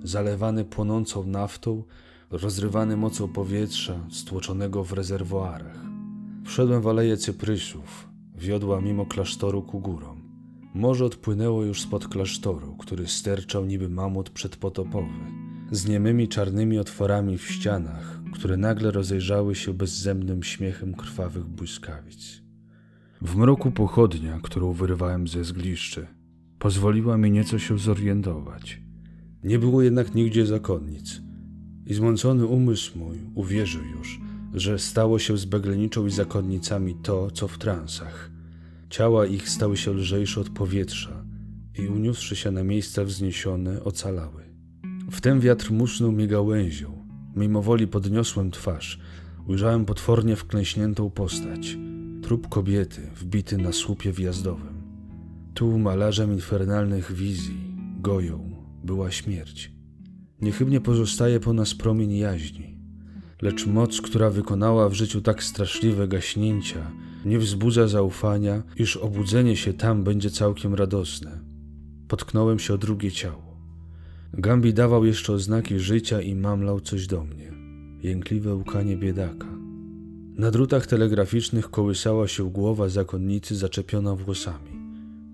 [0.03, 1.83] zalewany płonącą naftą,
[2.29, 5.85] rozrywany mocą powietrza stłoczonego w rezerwoarach.
[6.45, 10.21] Wszedłem w aleję cyprysów, wiodła mimo klasztoru ku górom.
[10.73, 15.19] Morze odpłynęło już spod klasztoru, który sterczał niby mamut przedpotopowy,
[15.71, 22.41] z niemymi czarnymi otworami w ścianach, które nagle rozejrzały się bezzemnym śmiechem krwawych błyskawic.
[23.21, 26.07] W mroku pochodnia, którą wyrywałem ze zgliszczy,
[26.59, 28.81] pozwoliła mi nieco się zorientować.
[29.43, 31.21] Nie było jednak nigdzie zakonnic
[31.85, 34.19] i zmącony umysł mój uwierzył już,
[34.53, 38.31] że stało się z Begleniczą i zakonnicami to, co w transach.
[38.89, 41.25] Ciała ich stały się lżejsze od powietrza
[41.79, 44.43] i uniósłszy się na miejsca wzniesione, ocalały.
[45.11, 47.00] Wtem wiatr musnął mi gałęzią,
[47.35, 48.99] Mimowoli podniosłem twarz.
[49.47, 51.77] Ujrzałem potwornie wklęśniętą postać.
[52.21, 54.81] Trup kobiety wbity na słupie wjazdowym.
[55.53, 57.57] Tu malarzem infernalnych wizji,
[57.99, 59.71] goją, była śmierć.
[60.41, 62.77] Niechybnie pozostaje po nas promień jaźni.
[63.41, 66.91] Lecz moc, która wykonała w życiu tak straszliwe gaśnięcia,
[67.25, 71.39] nie wzbudza zaufania, iż obudzenie się tam będzie całkiem radosne.
[72.07, 73.50] Potknąłem się o drugie ciało.
[74.33, 77.51] Gambi dawał jeszcze oznaki życia i mamlał coś do mnie.
[78.03, 79.47] Jękliwe łkanie biedaka.
[80.37, 84.71] Na drutach telegraficznych kołysała się głowa zakonnicy zaczepiona włosami.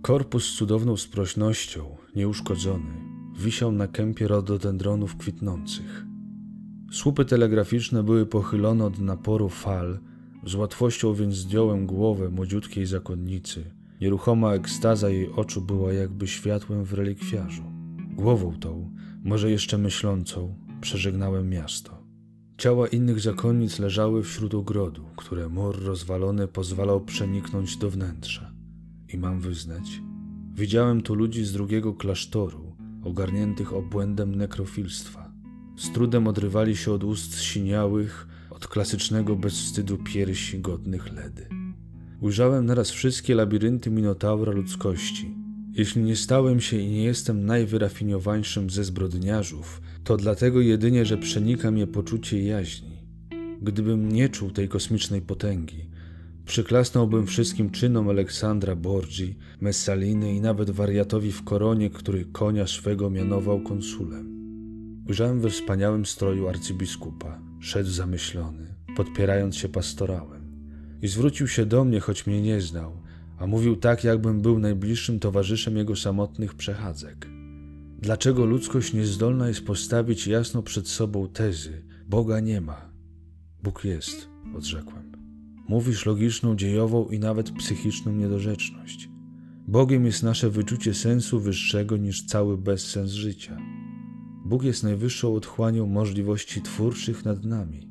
[0.01, 2.93] Korpus z cudowną sprośnością, nieuszkodzony,
[3.39, 6.05] wisiał na kępie rododendronów kwitnących.
[6.91, 9.99] Słupy telegraficzne były pochylone od naporu fal,
[10.45, 13.63] z łatwością więc zdjąłem głowę młodziutkiej zakonnicy.
[14.01, 17.76] Nieruchoma ekstaza jej oczu była jakby światłem w relikwiarzu.
[18.17, 18.91] Głową tą,
[19.23, 22.03] może jeszcze myślącą, przeżegnałem miasto.
[22.57, 28.51] Ciała innych zakonnic leżały wśród ogrodu, które mur rozwalony pozwalał przeniknąć do wnętrza.
[29.13, 30.01] I mam wyznać,
[30.53, 35.31] widziałem tu ludzi z drugiego klasztoru, ogarniętych obłędem nekrofilstwa.
[35.77, 41.47] Z trudem odrywali się od ust siniałych, od klasycznego bezwstydu piersi godnych ledy.
[42.21, 45.36] Ujrzałem naraz wszystkie labirynty minotaura ludzkości,
[45.77, 51.71] jeśli nie stałem się i nie jestem najwyrafiniowańszym ze zbrodniarzów, to dlatego jedynie, że przenika
[51.71, 52.97] mnie poczucie jaźni.
[53.61, 55.89] Gdybym nie czuł tej kosmicznej potęgi,
[56.47, 63.61] Przyklasnąłbym wszystkim czynom Aleksandra Borgi, Messaliny i nawet wariatowi w koronie, który konia swego mianował
[63.61, 64.37] konsulem.
[65.07, 67.39] Ujrzałem we wspaniałym stroju arcybiskupa.
[67.59, 70.41] Szedł zamyślony, podpierając się pastorałem.
[71.01, 73.01] I zwrócił się do mnie, choć mnie nie znał,
[73.37, 77.27] a mówił tak, jakbym był najbliższym towarzyszem jego samotnych przechadzek.
[77.99, 82.91] Dlaczego ludzkość niezdolna jest postawić jasno przed sobą tezy: Boga nie ma?
[83.63, 85.11] Bóg jest, odrzekłem.
[85.67, 89.09] Mówisz logiczną, dziejową i nawet psychiczną niedorzeczność.
[89.67, 93.57] Bogiem jest nasze wyczucie sensu wyższego niż cały bezsens życia.
[94.45, 97.89] Bóg jest najwyższą otchłanią możliwości twórczych nad nami.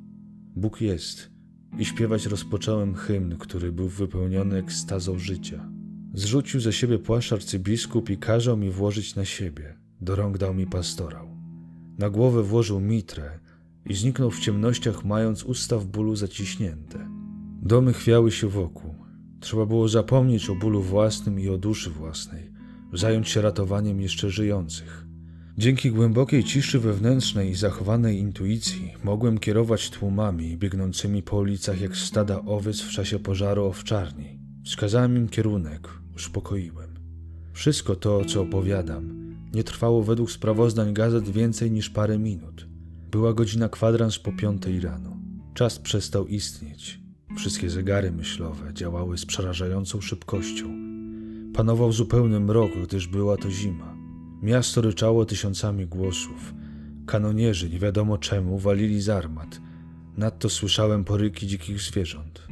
[0.57, 1.36] Bóg jest.
[1.79, 5.69] I śpiewać rozpocząłem hymn, który był wypełniony ekstazą życia.
[6.15, 9.77] Zrzucił ze siebie płaszcz arcybiskup i kazał mi włożyć na siebie.
[10.01, 11.29] Do rąk dał mi pastorał.
[11.99, 13.39] Na głowę włożył mitrę
[13.87, 17.09] i zniknął w ciemnościach, mając usta w bólu zaciśnięte.
[17.63, 18.95] Domy chwiały się wokół.
[19.41, 22.51] Trzeba było zapomnieć o bólu własnym i o duszy własnej,
[22.93, 25.06] zająć się ratowaniem jeszcze żyjących.
[25.59, 32.41] Dzięki głębokiej ciszy wewnętrznej i zachowanej intuicji mogłem kierować tłumami biegnącymi po ulicach jak stada
[32.47, 34.39] owiec w czasie pożaru owczarni.
[34.65, 36.91] Wskazałem im kierunek, uspokoiłem.
[37.53, 42.67] Wszystko to, co opowiadam, nie trwało według sprawozdań gazet więcej niż parę minut.
[43.11, 45.17] Była godzina kwadrans po piątej rano.
[45.55, 47.01] Czas przestał istnieć.
[47.37, 50.65] Wszystkie zegary myślowe działały z przerażającą szybkością.
[51.55, 53.96] Panował zupełny mrok, gdyż była to zima.
[54.43, 56.55] Miasto ryczało tysiącami głosów.
[57.07, 59.61] Kanonierzy, nie wiadomo czemu, walili z armat.
[60.17, 62.47] Nadto słyszałem poryki dzikich zwierząt.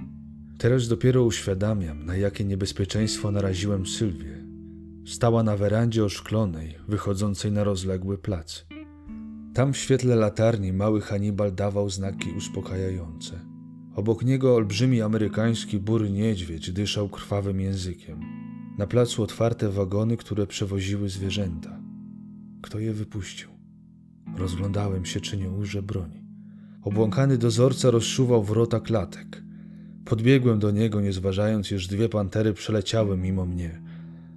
[0.58, 4.44] Teraz dopiero uświadamiam, na jakie niebezpieczeństwo naraziłem Sylwię.
[5.06, 8.66] Stała na werandzie oszklonej, wychodzącej na rozległy plac.
[9.54, 13.40] Tam w świetle latarni mały Hannibal dawał znaki uspokajające.
[13.94, 18.20] Obok niego olbrzymi amerykański bury niedźwiedź dyszał krwawym językiem.
[18.78, 21.73] Na placu otwarte wagony, które przewoziły zwierzęta.
[22.64, 23.50] Kto je wypuścił?
[24.36, 26.24] Rozglądałem się, czy nie ujrzę broni.
[26.82, 29.42] Obłąkany dozorca rozszuwał wrota klatek.
[30.04, 33.82] Podbiegłem do niego, nie zważając, iż dwie pantery przeleciały mimo mnie.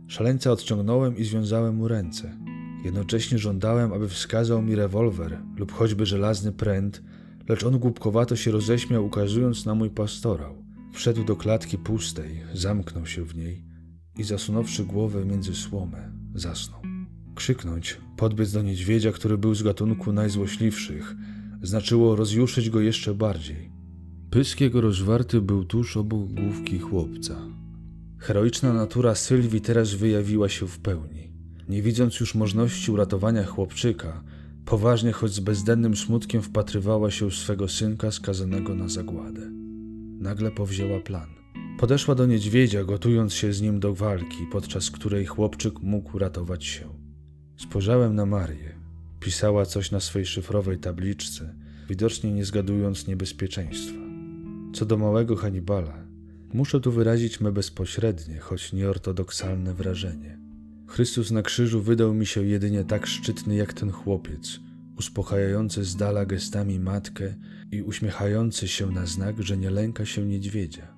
[0.07, 2.37] Szaleńca odciągnąłem i związałem mu ręce.
[2.85, 7.03] Jednocześnie żądałem, aby wskazał mi rewolwer lub choćby żelazny pręt,
[7.49, 10.63] lecz on głupkowato się roześmiał, ukazując na mój pastorał.
[10.93, 13.65] Wszedł do klatki pustej, zamknął się w niej
[14.17, 16.81] i zasunąwszy głowę między słomę, zasnął.
[17.35, 21.15] Krzyknąć, podbiec do niedźwiedzia, który był z gatunku najzłośliwszych,
[21.61, 23.71] znaczyło rozjuszyć go jeszcze bardziej.
[24.29, 27.35] Pysk jego rozwarty był tuż obok główki chłopca.
[28.17, 31.31] Heroiczna natura Sylwii teraz wyjawiła się w pełni.
[31.69, 34.23] Nie widząc już możliwości uratowania chłopczyka,
[34.65, 39.51] poważnie, choć z bezdennym smutkiem wpatrywała się w swego synka skazanego na zagładę.
[40.19, 41.29] Nagle powzięła plan.
[41.79, 46.96] Podeszła do niedźwiedzia, gotując się z nim do walki, podczas której chłopczyk mógł ratować się.
[47.57, 48.75] Spojrzałem na Marię.
[49.19, 51.53] Pisała coś na swej szyfrowej tabliczce,
[51.89, 53.97] widocznie nie zgadując niebezpieczeństwa.
[54.73, 56.05] Co do małego Hannibala,
[56.53, 60.37] muszę tu wyrazić me bezpośrednie, choć nieortodoksalne wrażenie.
[60.87, 64.59] Chrystus na krzyżu wydał mi się jedynie tak szczytny jak ten chłopiec,
[64.97, 67.35] uspokajający z dala gestami matkę
[67.71, 70.96] i uśmiechający się na znak, że nie lęka się niedźwiedzia.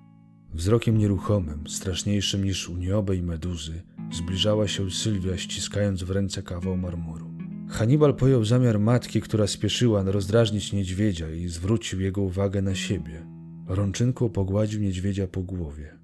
[0.54, 3.82] Wzrokiem nieruchomym, straszniejszym niż uniobe i meduzy,
[4.12, 7.26] zbliżała się Sylwia, ściskając w ręce kawał marmuru.
[7.70, 13.26] Hannibal pojął zamiar matki, która spieszyła rozdrażnić niedźwiedzia i zwrócił jego uwagę na siebie.
[13.68, 15.98] Rączynką pogładził niedźwiedzia po głowie.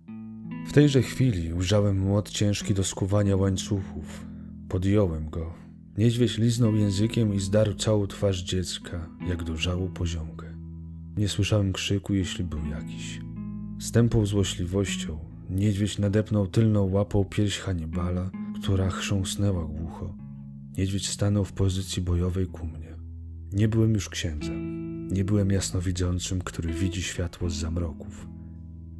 [0.68, 4.26] W tejże chwili ujrzałem młot ciężki do skuwania łańcuchów.
[4.70, 5.54] Podjąłem go.
[5.98, 10.46] Niedźwiedź liznął językiem i zdarł całą twarz dziecka, jak do żału poziomkę.
[11.18, 13.25] Nie słyszałem krzyku, jeśli był jakiś.
[13.80, 18.30] Z tępą złośliwością niedźwiedź nadepnął tylną łapą pierś Hannibala,
[18.62, 20.14] która chrząsnęła głucho.
[20.78, 22.96] Niedźwiedź stanął w pozycji bojowej ku mnie.
[23.54, 24.76] Nie byłem już księdzem.
[25.12, 28.28] Nie byłem jasnowidzącym, który widzi światło z zamroków.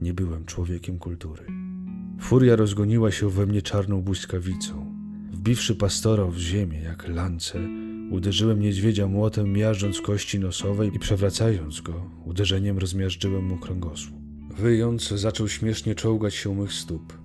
[0.02, 1.46] Nie byłem człowiekiem kultury.
[2.20, 4.96] Furia rozgoniła się we mnie czarną błyskawicą.
[5.32, 7.60] Wbiwszy pastora w ziemię jak lance,
[8.12, 14.25] uderzyłem niedźwiedzia młotem, miażdżąc kości nosowej i przewracając go, uderzeniem rozmiażdżyłem mu kręgosłup.
[14.58, 17.18] Wyjąc, zaczął śmiesznie czołgać się u mych stóp.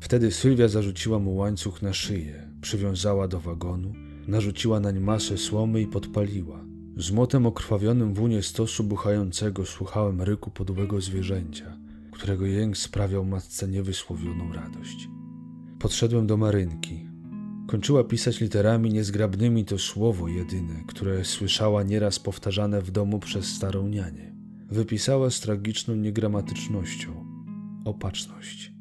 [0.00, 3.92] Wtedy Sylwia zarzuciła mu łańcuch na szyję, przywiązała do wagonu,
[4.28, 6.64] narzuciła nań masę słomy i podpaliła.
[6.96, 11.76] Z młotem okrwawionym w unie stosu buchającego słuchałem ryku podłego zwierzęcia,
[12.10, 15.08] którego jęk sprawiał matce niewysłowioną radość.
[15.78, 17.08] Podszedłem do Marynki.
[17.66, 23.88] Kończyła pisać literami niezgrabnymi to słowo jedyne, które słyszała nieraz powtarzane w domu przez starą
[23.88, 24.37] nianię.
[24.70, 27.26] Wypisała z tragiczną niegramatycznością.
[27.84, 28.72] opatrzność.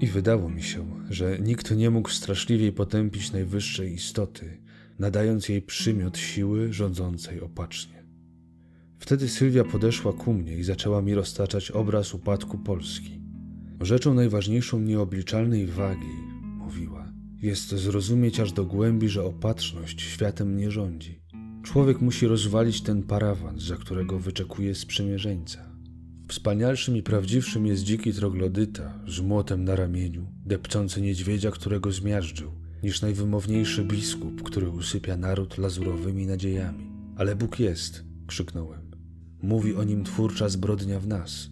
[0.00, 4.60] I wydało mi się, że nikt nie mógł straszliwiej potępić najwyższej istoty,
[4.98, 8.04] nadając jej przymiot siły rządzącej opacznie.
[8.98, 13.20] Wtedy Sylwia podeszła ku mnie i zaczęła mi roztaczać obraz upadku Polski.
[13.80, 16.16] Rzeczą najważniejszą nieobliczalnej wagi,
[16.58, 21.21] mówiła, jest zrozumieć aż do głębi, że opatrzność światem nie rządzi.
[21.62, 25.72] Człowiek musi rozwalić ten parawans, za którego wyczekuje sprzymierzeńca.
[26.28, 33.02] Wspanialszym i prawdziwszym jest dziki troglodyta z młotem na ramieniu, depczący niedźwiedzia, którego zmiażdżył, niż
[33.02, 36.90] najwymowniejszy biskup, który usypia naród lazurowymi nadziejami.
[37.16, 38.90] Ale Bóg jest, krzyknąłem.
[39.42, 41.50] Mówi o nim twórcza zbrodnia w nas.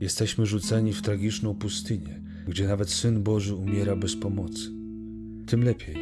[0.00, 4.70] Jesteśmy rzuceni w tragiczną pustynię, gdzie nawet Syn Boży umiera bez pomocy.
[5.46, 5.96] Tym lepiej,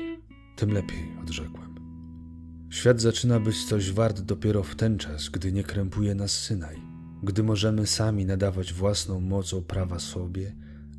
[0.56, 1.67] tym lepiej, odrzekłem.
[2.70, 6.76] Świat zaczyna być coś wart dopiero w ten czas, gdy nie krępuje nas Synaj,
[7.22, 10.56] gdy możemy sami nadawać własną mocą prawa sobie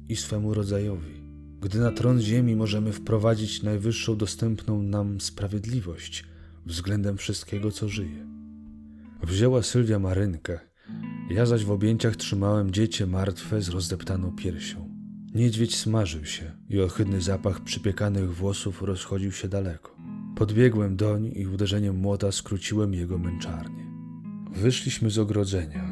[0.09, 1.23] i swemu rodzajowi,
[1.61, 6.25] gdy na tron ziemi możemy wprowadzić najwyższą dostępną nam sprawiedliwość
[6.65, 8.27] względem wszystkiego, co żyje.
[9.23, 10.59] Wzięła Sylwia marynkę,
[11.29, 14.89] ja zaś w objęciach trzymałem dziecię martwe z rozdeptaną piersią.
[15.35, 19.98] Niedźwiedź smażył się i ohydny zapach przypiekanych włosów rozchodził się daleko.
[20.39, 23.85] Podbiegłem doń i uderzeniem młota skróciłem jego męczarnię.
[24.51, 25.89] Wyszliśmy z ogrodzenia.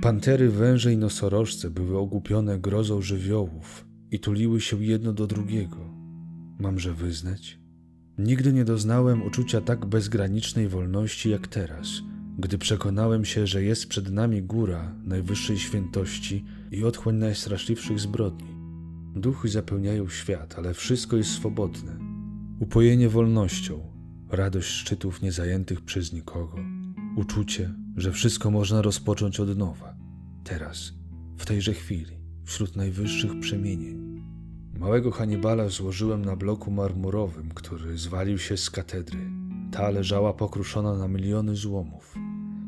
[0.00, 5.76] Pantery, węże i nosorożce były ogłupione grozą żywiołów i tuliły się jedno do drugiego.
[6.58, 7.58] Mamże wyznać?
[8.18, 11.88] Nigdy nie doznałem uczucia tak bezgranicznej wolności jak teraz–
[12.38, 18.56] gdy przekonałem się, że jest przed nami góra najwyższej świętości i otchłań najstraszliwszych zbrodni.
[19.14, 22.05] Duchy zapełniają świat, ale wszystko jest swobodne.
[22.60, 23.80] Upojenie wolnością,
[24.30, 26.56] radość szczytów niezajętych przez nikogo,
[27.16, 29.96] uczucie, że wszystko można rozpocząć od nowa,
[30.44, 30.92] teraz,
[31.36, 32.12] w tejże chwili,
[32.44, 34.24] wśród najwyższych przemienień.
[34.78, 39.18] Małego Hannibala złożyłem na bloku marmurowym, który zwalił się z katedry.
[39.72, 42.14] Ta leżała pokruszona na miliony złomów.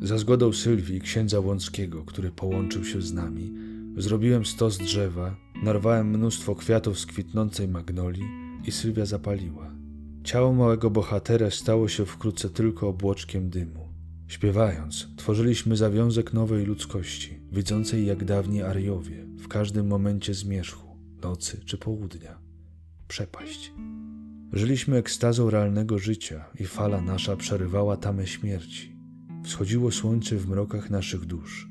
[0.03, 3.55] Za zgodą Sylwii i księdza Łąckiego, który połączył się z nami,
[3.96, 8.24] zrobiłem stos drzewa, narwałem mnóstwo kwiatów z kwitnącej magnolii
[8.64, 9.77] i Sylwia zapaliła.
[10.28, 13.88] Ciało małego bohatera stało się wkrótce tylko obłoczkiem dymu.
[14.26, 21.78] Śpiewając, tworzyliśmy zawiązek nowej ludzkości, widzącej jak dawni Ariowie, w każdym momencie zmierzchu, nocy czy
[21.78, 22.38] południa.
[23.08, 23.72] Przepaść.
[24.52, 28.96] Żyliśmy ekstazą realnego życia i fala nasza przerywała tamę śmierci.
[29.44, 31.68] Wschodziło słońce w mrokach naszych dusz.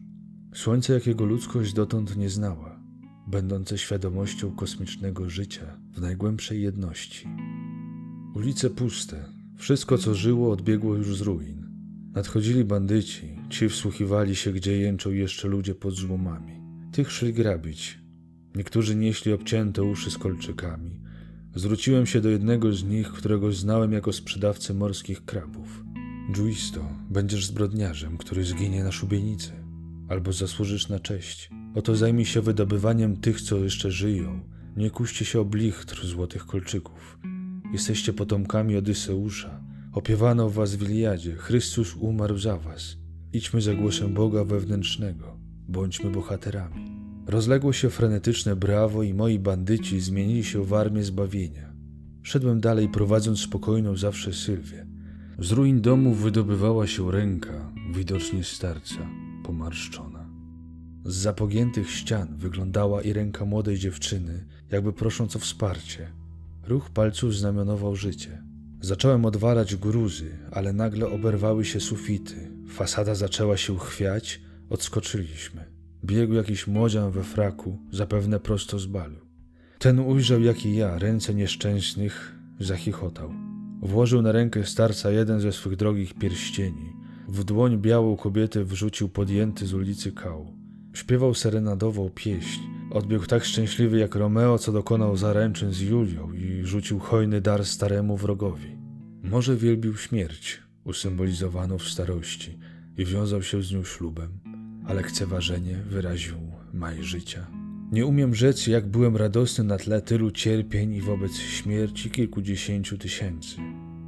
[0.53, 2.79] Słońce, jakiego ludzkość dotąd nie znała,
[3.27, 7.27] będące świadomością kosmicznego życia w najgłębszej jedności.
[8.37, 11.65] Ulice puste, wszystko co żyło odbiegło już z ruin.
[12.13, 16.53] Nadchodzili bandyci, ci wsłuchiwali się, gdzie jęczą jeszcze ludzie pod złomami.
[16.91, 17.99] Tych szli grabić.
[18.55, 20.99] Niektórzy nieśli obcięte uszy z kolczykami.
[21.55, 25.83] Zwróciłem się do jednego z nich, którego znałem jako sprzedawcę morskich krabów.
[26.37, 29.51] Juisto, będziesz zbrodniarzem, który zginie na szubienicy,
[30.09, 31.49] albo zasłużysz na cześć.
[31.75, 34.39] Oto zajmij się wydobywaniem tych, co jeszcze żyją.
[34.75, 37.17] Nie kuście się o blichtr złotych kolczyków.
[37.73, 39.61] Jesteście potomkami Odyseusza.
[39.93, 41.35] Opiewano was w Iliadzie.
[41.35, 42.97] Chrystus umarł za was.
[43.33, 45.37] Idźmy za głosem Boga wewnętrznego.
[45.67, 46.97] Bądźmy bohaterami.
[47.27, 51.73] Rozległo się frenetyczne brawo i moi bandyci zmienili się w armię zbawienia.
[52.23, 54.87] Szedłem dalej, prowadząc spokojną zawsze Sylwię.
[55.39, 59.09] Z ruin domu wydobywała się ręka, widocznie starca,
[59.43, 60.29] pomarszczona.
[61.05, 66.16] Z zapogiętych ścian wyglądała i ręka młodej dziewczyny, jakby prosząc o wsparcie.
[66.67, 68.43] Ruch palców znamionował życie.
[68.81, 72.51] Zacząłem odwalać gruzy, ale nagle oberwały się sufity.
[72.69, 75.65] Fasada zaczęła się chwiać, odskoczyliśmy.
[76.05, 79.19] Biegł jakiś młodzian we fraku, zapewne prosto z balu.
[79.79, 83.33] Ten ujrzał, jak i ja, ręce nieszczęsnych, zachichotał.
[83.81, 86.93] Włożył na rękę starca jeden ze swych drogich pierścieni.
[87.27, 90.53] W dłoń białą kobietę wrzucił podjęty z ulicy kał.
[90.93, 92.76] Śpiewał serenadową pieśń.
[92.91, 98.17] Odbiegł tak szczęśliwy jak Romeo, co dokonał zaręczyn z Julią i rzucił hojny dar staremu
[98.17, 98.77] wrogowi.
[99.23, 102.59] Może wielbił śmierć, usymbolizowaną w starości,
[102.97, 104.39] i wiązał się z nią ślubem,
[104.85, 106.35] a lekceważenie wyraził
[106.73, 107.47] maj życia.
[107.91, 113.55] Nie umiem rzec, jak byłem radosny na tle tylu cierpień i wobec śmierci kilkudziesięciu tysięcy.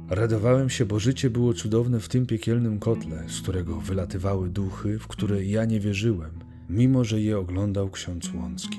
[0.08, 5.06] Radowałem się, bo życie było cudowne w tym piekielnym kotle, z którego wylatywały duchy, w
[5.06, 6.30] które ja nie wierzyłem,
[6.70, 8.78] mimo że je oglądał ksiądz Łącki.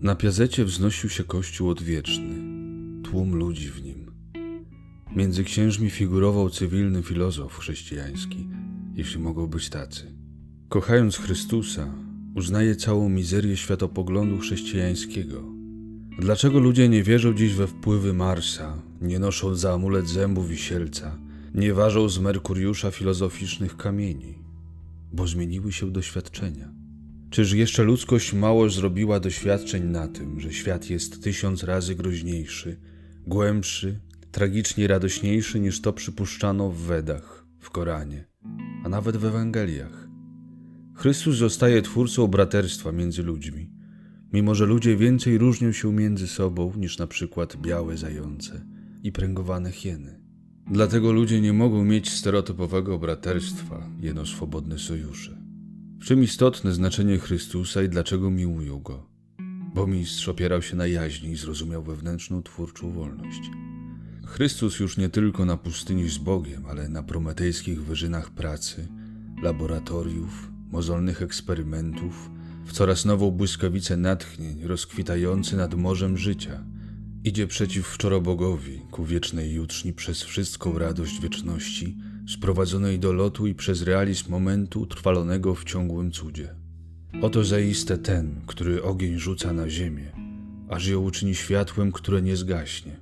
[0.00, 2.34] Na piazecie wznosił się kościół odwieczny,
[3.02, 4.06] tłum ludzi w nim.
[5.16, 8.48] Między księżmi figurował cywilny filozof chrześcijański,
[8.94, 10.16] jeśli mogą być tacy.
[10.68, 11.94] Kochając Chrystusa,
[12.34, 15.42] uznaje całą mizerię światopoglądu chrześcijańskiego.
[16.18, 21.25] Dlaczego ludzie nie wierzą dziś we wpływy Marsa, nie noszą za amulet zębu wisielca,
[21.56, 24.38] nie ważą z Merkuriusza filozoficznych kamieni?
[25.12, 26.72] Bo zmieniły się doświadczenia.
[27.30, 32.76] Czyż jeszcze ludzkość mało zrobiła doświadczeń na tym, że świat jest tysiąc razy groźniejszy,
[33.26, 34.00] głębszy,
[34.32, 38.24] tragicznie radośniejszy niż to przypuszczano w Wedach, w Koranie,
[38.84, 40.08] a nawet w Ewangeliach?
[40.94, 43.70] Chrystus zostaje twórcą braterstwa między ludźmi,
[44.32, 48.66] mimo że ludzie więcej różnią się między sobą niż na przykład białe zające
[49.02, 50.25] i pręgowane hieny.
[50.70, 55.36] Dlatego ludzie nie mogą mieć stereotypowego braterstwa, jeno swobodne sojusze.
[56.00, 59.06] W czym istotne znaczenie Chrystusa i dlaczego miłują Go?
[59.74, 63.50] Bo mistrz opierał się na jaźni i zrozumiał wewnętrzną twórczą wolność.
[64.26, 68.88] Chrystus już nie tylko na pustyni z Bogiem, ale na prometejskich wyżynach pracy,
[69.42, 72.30] laboratoriów, mozolnych eksperymentów,
[72.64, 76.64] w coraz nową błyskawicę natchnień, rozkwitający nad morzem życia.
[77.26, 81.96] Idzie przeciw wczorobogowi, ku wiecznej jutrzni przez wszystką radość wieczności,
[82.28, 86.54] sprowadzonej do lotu i przez realizm momentu utrwalonego w ciągłym cudzie.
[87.22, 90.12] Oto zaiste ten, który ogień rzuca na ziemię,
[90.68, 92.96] aż ją uczyni światłem, które nie zgaśnie.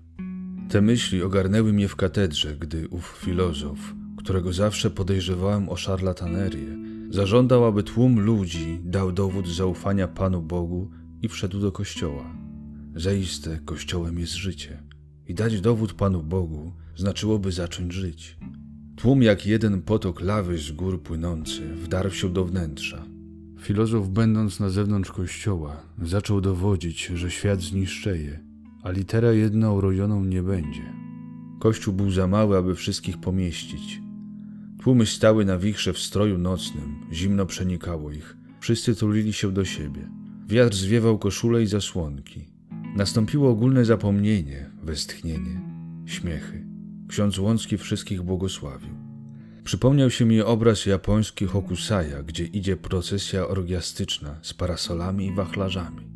[0.68, 3.79] Te myśli ogarnęły mnie w katedrze, gdy ów filozof,
[4.16, 6.77] którego zawsze podejrzewałem o szarlatanerię,
[7.11, 10.91] zażądał, aby tłum ludzi dał dowód zaufania Panu Bogu
[11.22, 12.43] i wszedł do kościoła.
[12.97, 14.82] Zaiste kościołem jest życie.
[15.26, 18.36] I dać dowód Panu Bogu znaczyłoby zacząć żyć.
[18.97, 23.05] Tłum jak jeden potok lawy z gór płynący wdarł się do wnętrza.
[23.61, 28.40] Filozof, będąc na zewnątrz kościoła, zaczął dowodzić, że świat zniszczeje,
[28.82, 30.92] a litera jedna urojoną nie będzie.
[31.61, 34.01] Kościół był za mały, aby wszystkich pomieścić.
[34.82, 38.36] Tłumy stały na wichrze w stroju nocnym, zimno przenikało ich.
[38.61, 40.09] Wszyscy tulili się do siebie.
[40.49, 42.54] Wiatr zwiewał koszule i zasłonki.
[42.95, 45.61] Nastąpiło ogólne zapomnienie, westchnienie,
[46.07, 46.66] śmiechy.
[47.09, 48.95] Ksiądz Łącki wszystkich błogosławił.
[49.64, 56.09] Przypomniał się mi obraz japoński Hokusaja, gdzie idzie procesja orgiastyczna z parasolami i wachlarzami.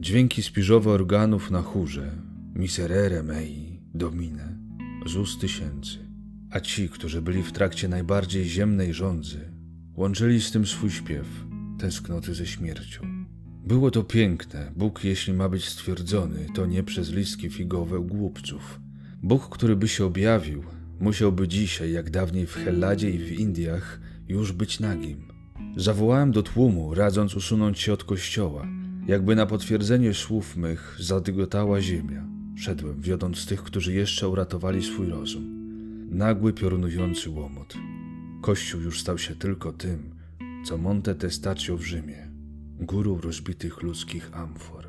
[0.00, 2.12] Dźwięki spiżowe organów na chórze,
[2.54, 4.58] miserere mei, domine,
[5.06, 5.98] z ust tysięcy.
[6.50, 9.52] A ci, którzy byli w trakcie najbardziej ziemnej rządzy,
[9.96, 11.26] łączyli z tym swój śpiew,
[11.78, 13.21] tęsknoty ze śmiercią.
[13.66, 14.72] Było to piękne.
[14.76, 18.80] Bóg, jeśli ma być stwierdzony, to nie przez listki figowe u głupców.
[19.22, 20.64] Bóg, który by się objawił,
[21.00, 25.28] musiałby dzisiaj, jak dawniej w Helladzie i w Indiach, już być nagim.
[25.76, 28.66] Zawołałem do tłumu, radząc usunąć się od kościoła.
[29.06, 32.26] Jakby na potwierdzenie słów mych zadygotała ziemia.
[32.56, 35.44] Szedłem, wiodąc tych, którzy jeszcze uratowali swój rozum.
[36.10, 37.74] Nagły, piorunujący łomot.
[38.40, 40.14] Kościół już stał się tylko tym,
[40.64, 42.31] co Monte Testaccio w Rzymie,
[42.82, 44.88] górą rozbitych ludzkich amfor.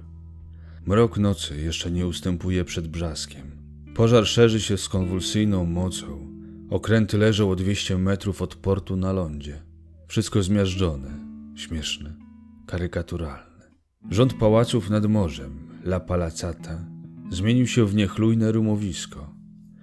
[0.85, 3.51] Mrok nocy jeszcze nie ustępuje przed brzaskiem.
[3.95, 6.33] Pożar szerzy się z konwulsyjną mocą.
[6.69, 9.61] Okręty leżą o 200 metrów od portu na lądzie.
[10.07, 11.11] Wszystko zmiażdżone,
[11.55, 12.15] śmieszne,
[12.67, 13.71] karykaturalne.
[14.11, 16.85] Rząd pałaców nad morzem, La Palazzata,
[17.31, 19.33] zmienił się w niechlujne rumowisko.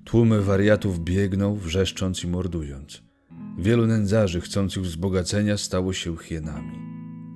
[0.04, 3.02] Tłumy wariatów biegną, wrzeszcząc i mordując.
[3.58, 6.89] Wielu nędzarzy chcących wzbogacenia stało się hienami.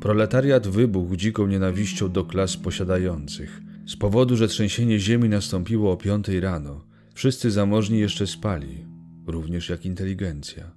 [0.04, 3.62] Proletariat wybuchł dziką nienawiścią do klas posiadających.
[3.86, 6.84] Z powodu, że trzęsienie ziemi nastąpiło o piątej rano,
[7.14, 8.86] wszyscy zamożni jeszcze spali,
[9.26, 10.70] również jak inteligencja.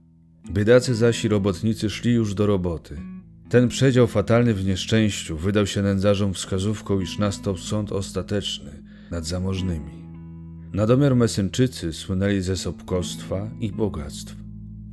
[0.52, 2.98] Biedacy zaś i robotnicy szli już do roboty.
[3.50, 10.04] Ten przedział fatalny w nieszczęściu wydał się nędzarzom wskazówką, iż nastał sąd ostateczny nad zamożnymi.
[10.74, 14.47] Na domiar Mesynczycy słynęli ze sobkostwa i bogactw.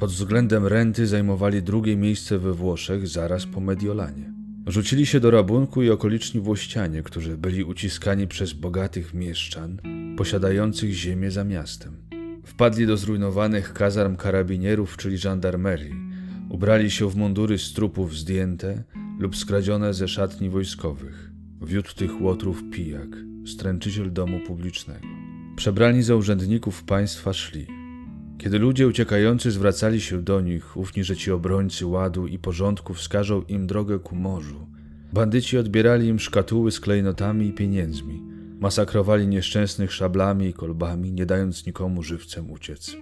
[0.05, 4.33] Pod względem renty zajmowali drugie miejsce we Włoszech zaraz po Mediolanie.
[4.67, 9.79] Rzucili się do rabunku i okoliczni włościanie, którzy byli uciskani przez bogatych mieszczan
[10.17, 11.97] posiadających ziemię za miastem.
[12.45, 15.95] Wpadli do zrujnowanych kazarm karabinierów, czyli żandarmerii.
[16.51, 18.85] Ubrali się w mundury z trupów zdjęte
[19.19, 21.31] lub skradzione ze szatni wojskowych.
[21.63, 23.09] Wiódł tych łotrów pijak,
[23.47, 25.07] stręczyciel domu publicznego.
[25.57, 27.84] Przebrani za urzędników państwa szli.
[28.39, 33.43] Kiedy ludzie uciekający zwracali się do nich, ufni, że ci obrońcy ładu i porządku wskażą
[33.43, 34.67] im drogę ku morzu,
[35.13, 38.23] bandyci odbierali im szkatuły z klejnotami i pieniędzmi,
[38.61, 42.97] masakrowali nieszczęsnych szablami i kolbami, nie dając nikomu żywcem uciec.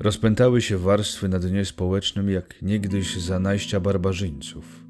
[0.00, 4.84] Rozpętały się warstwy na dnie społecznym jak niegdyś za najścia barbarzyńców.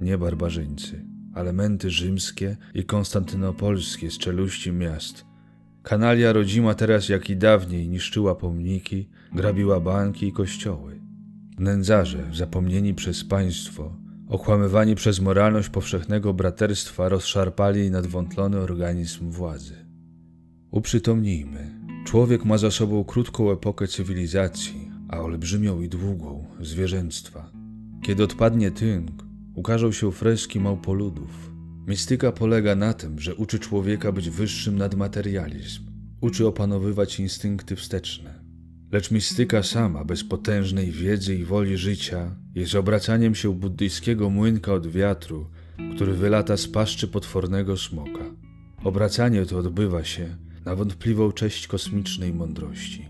[0.00, 1.04] Nie barbarzyńcy,
[1.34, 5.24] elementy rzymskie i konstantynopolskie z czeluści miast–
[5.82, 11.00] Kanalia rodzima teraz jak i dawniej niszczyła pomniki, grabiła banki i kościoły.
[11.58, 13.96] Nędzarze, zapomnieni przez państwo,
[14.28, 19.74] okłamywani przez moralność powszechnego braterstwa, rozszarpali nadwątlony organizm władzy.
[20.70, 21.70] Uprzytomnijmy,
[22.06, 27.50] człowiek ma za sobą krótką epokę cywilizacji, a olbrzymią i długą zwierzęctwa.
[28.02, 29.10] Kiedy odpadnie tynk,
[29.54, 31.51] ukażą się freski małpoludów.
[31.86, 35.82] Mistyka polega na tym, że uczy człowieka być wyższym nad materializm,
[36.20, 38.42] uczy opanowywać instynkty wsteczne.
[38.92, 44.86] Lecz mistyka sama, bez potężnej wiedzy i woli życia, jest obracaniem się buddyjskiego młynka od
[44.86, 45.50] wiatru,
[45.94, 48.24] który wylata z paszczy potwornego smoka.
[48.84, 53.08] Obracanie to odbywa się na wątpliwą cześć kosmicznej mądrości.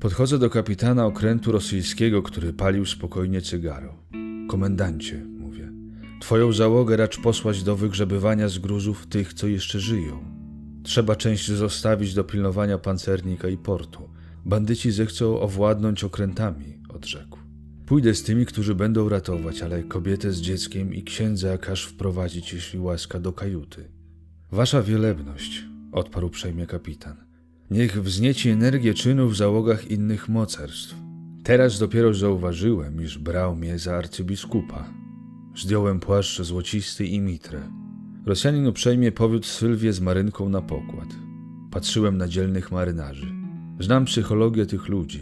[0.00, 3.94] Podchodzę do kapitana okrętu rosyjskiego, który palił spokojnie cygaro.
[4.48, 5.26] Komendancie,
[6.22, 10.24] twoją załogę racz posłać do wygrzebywania z gruzów tych, co jeszcze żyją.
[10.82, 14.08] Trzeba część zostawić do pilnowania pancernika i portu.
[14.44, 17.38] Bandyci zechcą owładnąć okrętami, odrzekł.
[17.86, 22.78] Pójdę z tymi, którzy będą ratować, ale kobietę z dzieckiem i księdza każ wprowadzić, jeśli
[22.78, 23.88] łaska, do kajuty.
[24.52, 27.16] Wasza wielebność, odparł przejmie kapitan.
[27.70, 30.94] Niech wznieci energię czynu w załogach innych mocarstw.
[31.44, 35.01] Teraz dopiero zauważyłem, iż brał mnie za arcybiskupa.
[35.56, 37.60] Zdjąłem płaszcz złocisty i mitrę.
[38.26, 41.08] Rosjanin uprzejmie powiódł Sylwię z marynką na pokład.
[41.70, 43.26] Patrzyłem na dzielnych marynarzy.
[43.80, 45.20] Znam psychologię tych ludzi.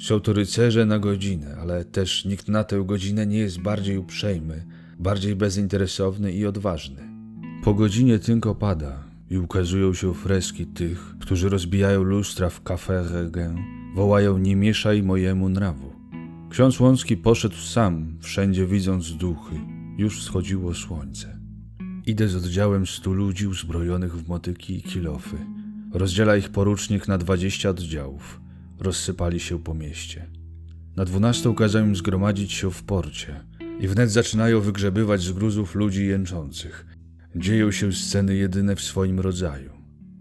[0.00, 4.66] Są to rycerze na godzinę, ale też nikt na tę godzinę nie jest bardziej uprzejmy,
[4.98, 7.10] bardziej bezinteresowny i odważny.
[7.64, 13.58] Po godzinie tynk opada i ukazują się freski tych, którzy rozbijają lustra w Café Regen,
[13.94, 15.89] wołają nie mieszaj mojemu nrawu.
[16.50, 19.54] Ksiądz Łącki poszedł sam, wszędzie widząc duchy.
[19.98, 21.38] Już wschodziło słońce.
[22.06, 25.36] Idę z oddziałem stu ludzi uzbrojonych w motyki i kilofy.
[25.92, 28.40] Rozdziela ich porucznik na dwadzieścia oddziałów.
[28.78, 30.26] Rozsypali się po mieście.
[30.96, 33.40] Na dwunastą kazał im zgromadzić się w porcie
[33.80, 36.86] i wnet zaczynają wygrzebywać z gruzów ludzi jęczących.
[37.36, 39.70] Dzieją się sceny jedyne w swoim rodzaju.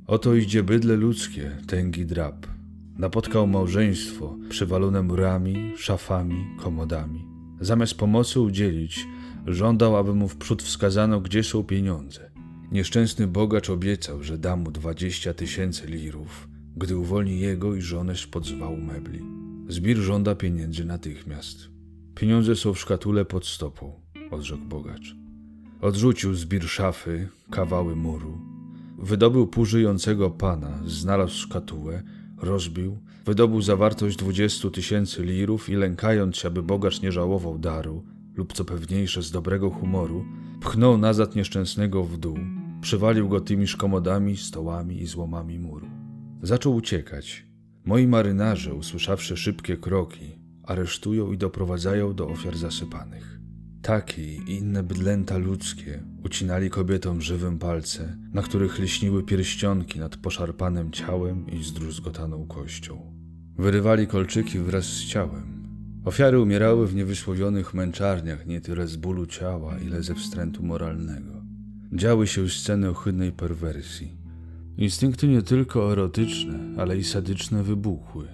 [0.08, 2.59] Oto idzie bydle ludzkie, tęgi drab.
[3.00, 7.28] Napotkał małżeństwo przywalone murami, szafami, komodami.
[7.60, 9.08] Zamiast pomocy udzielić,
[9.48, 12.32] żądał, aby mu wprzód wskazano, gdzie są pieniądze.
[12.72, 16.48] Nieszczęsny bogacz obiecał, że da mu dwadzieścia tysięcy lirów,
[16.78, 19.22] gdy uwolni jego i żonę spod zwału mebli.
[19.68, 21.70] Zbir żąda pieniędzy natychmiast.
[22.16, 25.16] Pieniądze są w szkatule pod stopą, odrzekł bogacz.
[25.82, 28.38] Odrzucił zbir szafy, kawały muru.
[28.98, 32.04] Wydobył pół żyjącego pana, znalazł szkatułę,
[32.42, 38.04] rozbił, wydobył zawartość dwudziestu tysięcy lirów i lękając się, aby bogacz nie żałował daru,
[38.36, 40.26] lub co pewniejsze z dobrego humoru,
[40.62, 42.38] pchnął nazad nieszczęsnego w dół,
[42.82, 45.88] przywalił go tymi szkomodami, stołami i złomami muru.
[46.42, 47.46] Zaczął uciekać.
[47.86, 53.40] Moi marynarze, usłyszawszy szybkie kroki, aresztują i doprowadzają do ofiar zasypanych.
[53.82, 60.92] Takie i inne bydlęta ludzkie ucinali kobietom żywym palce, na których lśniły pierścionki nad poszarpanym
[60.92, 63.14] ciałem i zdruzgotaną kością.
[63.58, 65.60] Wyrywali kolczyki wraz z ciałem.
[66.06, 71.32] Ofiary umierały w niewysłowionych męczarniach nie tyle z bólu ciała, ile ze wstrętu moralnego.
[71.94, 74.18] Działy się sceny ohydnej perwersji.
[74.78, 78.28] Instynkty nie tylko erotyczne, ale i sadyczne wybuchły.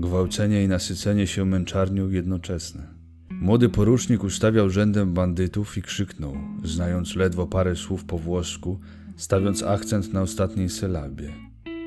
[0.00, 2.93] Gwałcenie i nasycenie się męczarnią jednoczesne.
[3.40, 8.80] Młody porucznik ustawiał rzędem bandytów i krzyknął, znając ledwo parę słów po włosku,
[9.16, 11.32] stawiąc akcent na ostatniej sylabie.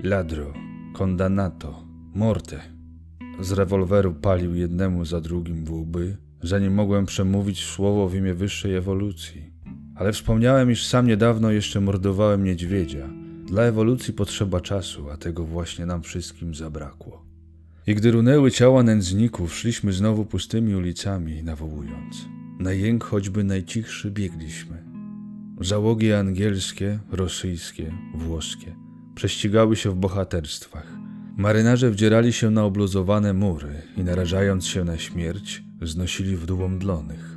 [0.04, 0.54] Ladro,
[0.93, 1.84] condanato,
[2.16, 2.62] morte.
[3.39, 8.76] Z rewolweru palił jednemu za drugim w łby, zanim mogłem przemówić słowo w imię wyższej
[8.76, 9.52] ewolucji.
[9.95, 13.10] Ale wspomniałem, iż sam niedawno jeszcze mordowałem niedźwiedzia.
[13.45, 17.26] Dla ewolucji potrzeba czasu, a tego właśnie nam wszystkim zabrakło.
[17.88, 22.25] I gdy runęły ciała nędzników, szliśmy znowu pustymi ulicami, nawołując.
[22.59, 24.83] Na jęk choćby najcichszy biegliśmy.
[25.61, 28.75] Załogi angielskie, rosyjskie, włoskie
[29.17, 30.88] prześcigały się w bohaterstwach.
[31.38, 37.35] Marynarze wdzierali się na obluzowane mury i narażając się na śmierć, znosili w dół omdlonych.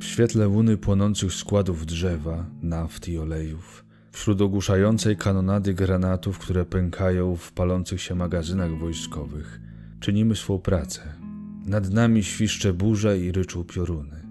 [0.00, 7.36] W świetle łuny płonących składów drzewa, naft i olejów, wśród ogłuszającej kanonady granatów, które pękają
[7.36, 9.60] w palących się magazynach wojskowych,
[10.02, 11.00] czynimy swą pracę.
[11.66, 14.22] Nad nami świszcze burza i ryczą pioruny.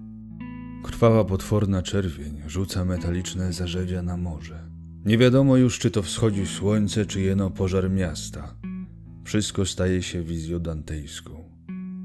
[0.84, 4.60] Krwawa potworna czerwień rzuca metaliczne zarzedzia na morze.
[5.06, 8.56] Nie wiadomo już, czy to wschodzi słońce, czy jeno pożar miasta.
[9.24, 11.50] Wszystko staje się wizją dantejską.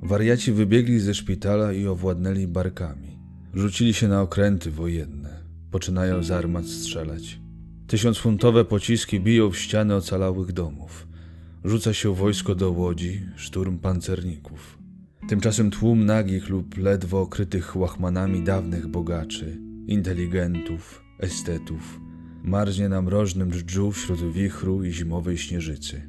[0.03, 3.19] Wariaci wybiegli ze szpitala i owładnęli barkami.
[3.55, 5.43] Rzucili się na okręty wojenne.
[5.71, 7.41] Poczynają z armat strzelać.
[7.87, 11.06] Tysiącfuntowe pociski biją w ściany ocalałych domów.
[11.67, 14.79] Rzuca się wojsko do łodzi, szturm pancerników.
[15.29, 22.01] Tymczasem tłum nagich lub ledwo okrytych łachmanami dawnych bogaczy, inteligentów, estetów,
[22.43, 26.03] marznie na mrożnym dżdżu wśród wichru i zimowej śnieżycy.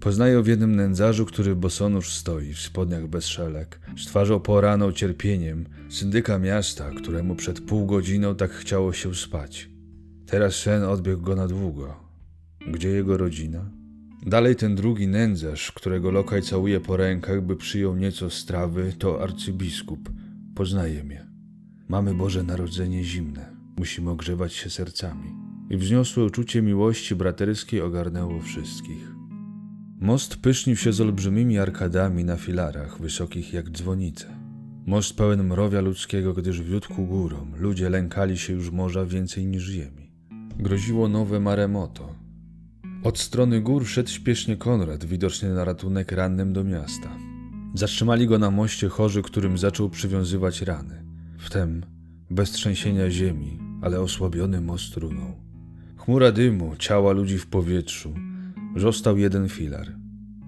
[0.00, 5.66] Poznaję w jednym nędzarzu, który bosonusz stoi w spodniach bez szelek, z twarzą poraną cierpieniem,
[5.88, 9.70] syndyka miasta, któremu przed pół godziną tak chciało się spać.
[10.26, 11.96] Teraz sen odbiegł go na długo.
[12.70, 13.81] Gdzie jego rodzina?
[14.26, 20.10] Dalej ten drugi nędzarz, którego lokaj całuje po rękach, by przyjął nieco strawy, to arcybiskup.
[20.54, 21.26] Poznaje mnie.
[21.88, 23.56] Mamy Boże Narodzenie zimne.
[23.78, 25.34] Musimy ogrzewać się sercami.
[25.70, 29.12] I wzniosłe uczucie miłości braterskiej ogarnęło wszystkich.
[30.00, 34.26] Most pysznił się z olbrzymimi arkadami na filarach, wysokich jak dzwonice.
[34.86, 37.52] Most pełen mrowia ludzkiego, gdyż wiódł górom.
[37.56, 40.12] Ludzie lękali się już morza więcej niż ziemi.
[40.58, 42.21] Groziło nowe maremoto.
[43.04, 47.08] Od strony gór szedł śpiesznie Konrad, widocznie na ratunek rannym do miasta.
[47.74, 51.04] Zatrzymali go na moście chorzy, którym zaczął przywiązywać rany.
[51.38, 51.82] Wtem,
[52.30, 55.32] bez trzęsienia ziemi, ale osłabiony most runął.
[55.96, 58.14] Chmura dymu, ciała ludzi w powietrzu.
[58.76, 59.86] Został jeden filar.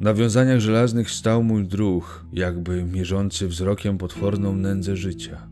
[0.00, 5.48] Na wiązaniach żelaznych stał mój druh, jakby mierzący wzrokiem potworną nędzę życia.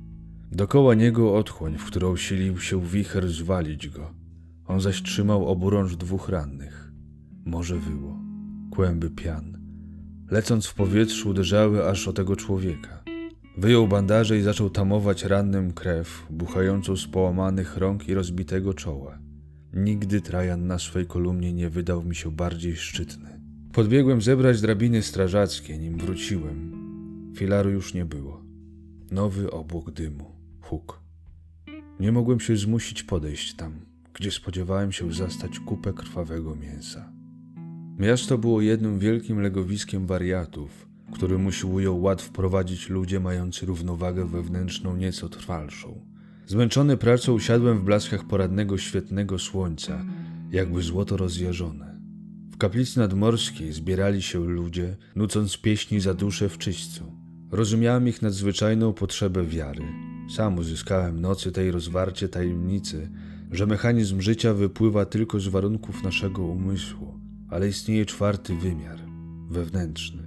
[0.53, 4.15] Dokoła niego otchłań, w którą silił się wicher zwalić go.
[4.67, 6.82] On zaś trzymał oburącz dwóch rannych.
[7.45, 8.19] Morze wyło,
[8.71, 9.59] kłęby pian.
[10.31, 13.05] Lecąc w powietrzu uderzały aż o tego człowieka.
[13.57, 19.19] Wyjął bandaże i zaczął tamować rannym krew, buchającą z połamanych rąk i rozbitego czoła.
[19.73, 23.41] Nigdy Trajan na swej kolumnie nie wydał mi się bardziej szczytny.
[23.73, 26.73] Podbiegłem zebrać drabiny strażackie, nim wróciłem.
[27.37, 28.45] Filaru już nie było.
[29.11, 30.31] Nowy obłok dymu,
[30.61, 31.01] huk.
[32.01, 33.73] Nie mogłem się zmusić podejść tam,
[34.15, 37.12] gdzie spodziewałem się zastać kupę krwawego mięsa.
[37.99, 45.29] Miasto było jednym wielkim legowiskiem wariatów, który usiłują ład wprowadzić ludzie mający równowagę wewnętrzną nieco
[45.29, 46.01] trwalszą.
[46.47, 50.05] Zmęczony pracą usiadłem w blaskach poradnego świetnego słońca,
[50.51, 51.99] jakby złoto rozjażone.
[52.53, 57.13] W kaplicy nadmorskiej zbierali się ludzie, nucąc pieśni za duszę w czyśćcu.
[57.51, 59.83] Rozumiałem ich nadzwyczajną potrzebę wiary.
[60.37, 63.11] Sam uzyskałem nocy tej rozwarcie tajemnicy,
[63.51, 67.12] że mechanizm życia wypływa tylko z warunków naszego umysłu,
[67.53, 68.99] ale istnieje czwarty wymiar
[69.51, 70.23] wewnętrzny.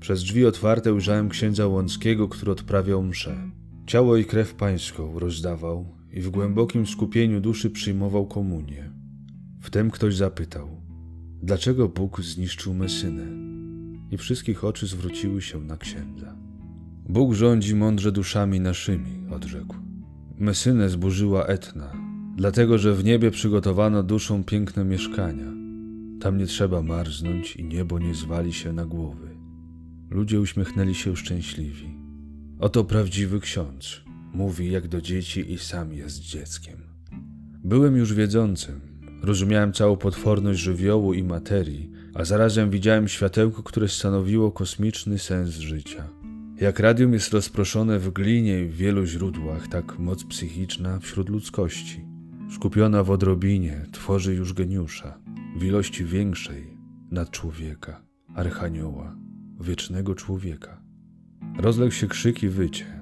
[0.00, 3.50] Przez drzwi otwarte ujrzałem księdza Łąckiego, który odprawiał mszę.
[3.86, 8.90] Ciało i krew pańską rozdawał i w głębokim skupieniu duszy przyjmował komunię.
[9.60, 10.68] Wtem ktoś zapytał,
[11.42, 13.26] dlaczego Bóg zniszczył Mesynę?
[14.10, 16.36] I wszystkich oczy zwróciły się na księdza.
[17.08, 19.76] Bóg rządzi mądrze duszami naszymi, odrzekł.
[20.38, 21.92] Mesynę zburzyła Etna,
[22.36, 25.63] dlatego że w niebie przygotowano duszom piękne mieszkania.
[26.20, 29.28] Tam nie trzeba marznąć i niebo nie zwali się na głowy.
[30.10, 31.94] Ludzie uśmiechnęli się szczęśliwi.
[32.58, 34.00] Oto prawdziwy ksiądz.
[34.32, 36.76] Mówi jak do dzieci i sam jest dzieckiem.
[37.64, 38.80] Byłem już wiedzącym.
[39.22, 46.08] Rozumiałem całą potworność żywiołu i materii, a zarazem widziałem światełko, które stanowiło kosmiczny sens życia.
[46.60, 52.04] Jak radium jest rozproszone w glinie w wielu źródłach, tak moc psychiczna wśród ludzkości.
[52.54, 55.18] Skupiona w odrobinie tworzy już geniusza,
[55.56, 56.76] w ilości większej
[57.10, 58.00] nad człowieka,
[58.34, 59.16] archanioła,
[59.60, 60.80] wiecznego człowieka.
[61.58, 63.00] Rozległ się krzyk i wycie.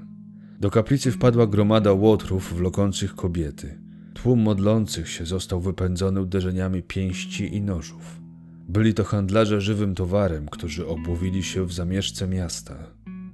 [0.61, 3.79] Do kaplicy wpadła gromada łotrów wlokących kobiety.
[4.15, 8.21] Tłum modlących się został wypędzony uderzeniami pięści i nożów.
[8.69, 12.77] Byli to handlarze żywym towarem, którzy obłowili się w zamieszce miasta.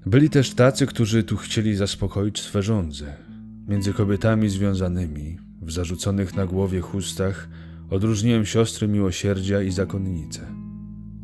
[0.06, 3.16] Byli też tacy, którzy tu chcieli zaspokoić swe żądze.
[3.68, 7.48] Między kobietami związanymi, w zarzuconych na głowie chustach,
[7.90, 10.46] odróżniłem siostry miłosierdzia i zakonnice.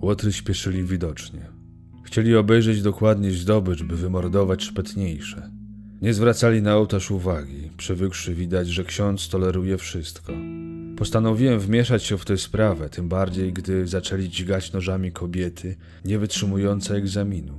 [0.03, 1.41] Łotry śpieszyli widocznie.
[2.05, 5.51] Chcieli obejrzeć dokładnie zdobycz, by wymordować szpetniejsze.
[6.03, 10.33] Nie zwracali na ołtarz uwagi, przywykszy widać, że ksiądz toleruje wszystko.
[10.97, 16.95] Postanowiłem wmieszać się w tę sprawę, tym bardziej, gdy zaczęli dźgać nożami kobiety, nie wytrzymujące
[16.95, 17.55] egzaminu.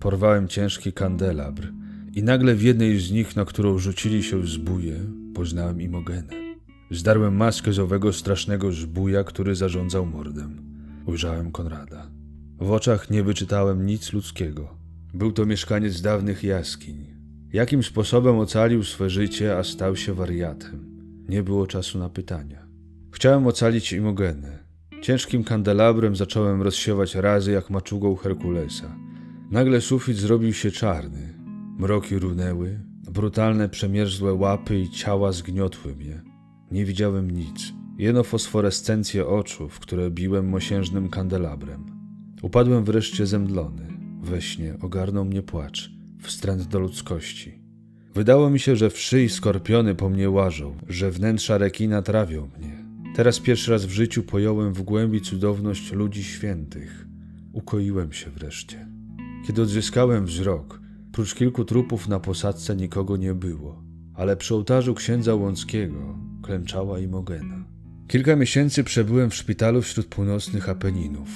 [0.00, 1.72] Porwałem ciężki kandelabr
[2.14, 4.96] i nagle w jednej z nich, na którą rzucili się zbóje,
[5.34, 6.43] poznałem Imogenę.
[6.90, 10.62] Zdarłem maskę z owego strasznego zbója, który zarządzał mordem.
[11.06, 12.10] Ujrzałem Konrada.
[12.58, 14.76] W oczach nie wyczytałem nic ludzkiego.
[15.14, 17.06] Był to mieszkaniec dawnych jaskiń.
[17.52, 20.94] Jakim sposobem ocalił swe życie, a stał się wariatem?
[21.28, 22.66] Nie było czasu na pytania.
[23.12, 24.64] Chciałem ocalić Imogenę.
[25.02, 28.96] Ciężkim kandelabrem zacząłem rozsiewać razy jak maczugą Herkulesa.
[29.50, 31.34] Nagle sufit zrobił się czarny.
[31.78, 32.80] Mroki runęły,
[33.12, 36.33] brutalne przemierzłe łapy i ciała zgniotły mnie.
[36.74, 41.84] Nie widziałem nic, jeno fosforescencję oczu, w które biłem mosiężnym kandelabrem.
[42.42, 43.86] Upadłem wreszcie zemdlony.
[44.22, 45.90] We śnie ogarnął mnie płacz,
[46.22, 47.58] wstręt do ludzkości.
[48.14, 52.84] Wydało mi się, że wszy skorpiony po mnie łażą, że wnętrza rekina trawią mnie.
[53.16, 57.06] Teraz pierwszy raz w życiu pojąłem w głębi cudowność ludzi świętych.
[57.52, 58.88] Ukoiłem się wreszcie.
[59.46, 60.80] Kiedy odzyskałem wzrok,
[61.12, 63.82] prócz kilku trupów na posadzce nikogo nie było,
[64.14, 67.64] ale przy ołtarzu księdza Łąckiego klęczała Imogena.
[68.08, 71.28] Kilka miesięcy przebyłem w szpitalu wśród północnych Apeninów.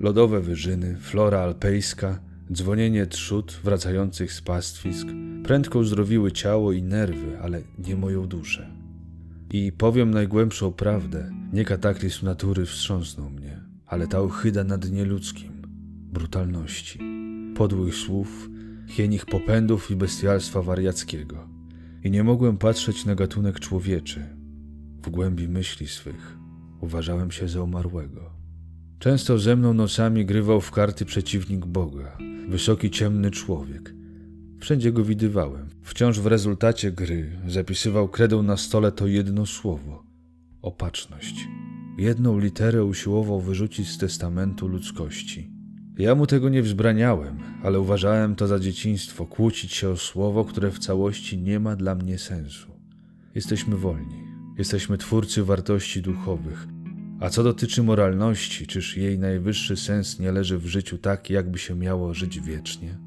[0.00, 2.18] Lodowe wyżyny, flora alpejska,
[2.52, 5.06] dzwonienie trzód wracających z pastwisk
[5.44, 8.70] prędko uzdrowiły ciało i nerwy, ale nie moją duszę.
[9.52, 15.52] I powiem najgłębszą prawdę, nie kataklizm natury wstrząsnął mnie, ale ta ochyda na dnie ludzkim,
[16.12, 17.00] brutalności,
[17.56, 18.48] podłych słów,
[18.88, 21.53] hienich popędów i bestialstwa wariackiego.
[22.04, 24.26] I nie mogłem patrzeć na gatunek człowieczy.
[25.02, 26.38] W głębi myśli swych
[26.80, 28.30] uważałem się za umarłego.
[28.98, 33.94] Często ze mną nocami grywał w karty przeciwnik Boga, wysoki, ciemny człowiek.
[34.60, 35.68] Wszędzie go widywałem.
[35.82, 40.04] Wciąż w rezultacie gry zapisywał kredą na stole to jedno słowo
[40.62, 41.48] opatrzność.
[41.98, 45.53] Jedną literę usiłował wyrzucić z testamentu ludzkości.
[45.98, 50.70] Ja mu tego nie wzbraniałem, ale uważałem to za dzieciństwo kłócić się o słowo, które
[50.70, 52.70] w całości nie ma dla mnie sensu.
[53.34, 54.24] Jesteśmy wolni,
[54.58, 56.68] jesteśmy twórcy wartości duchowych,
[57.20, 61.74] a co dotyczy moralności, czyż jej najwyższy sens nie leży w życiu tak, jakby się
[61.74, 62.98] miało żyć wiecznie?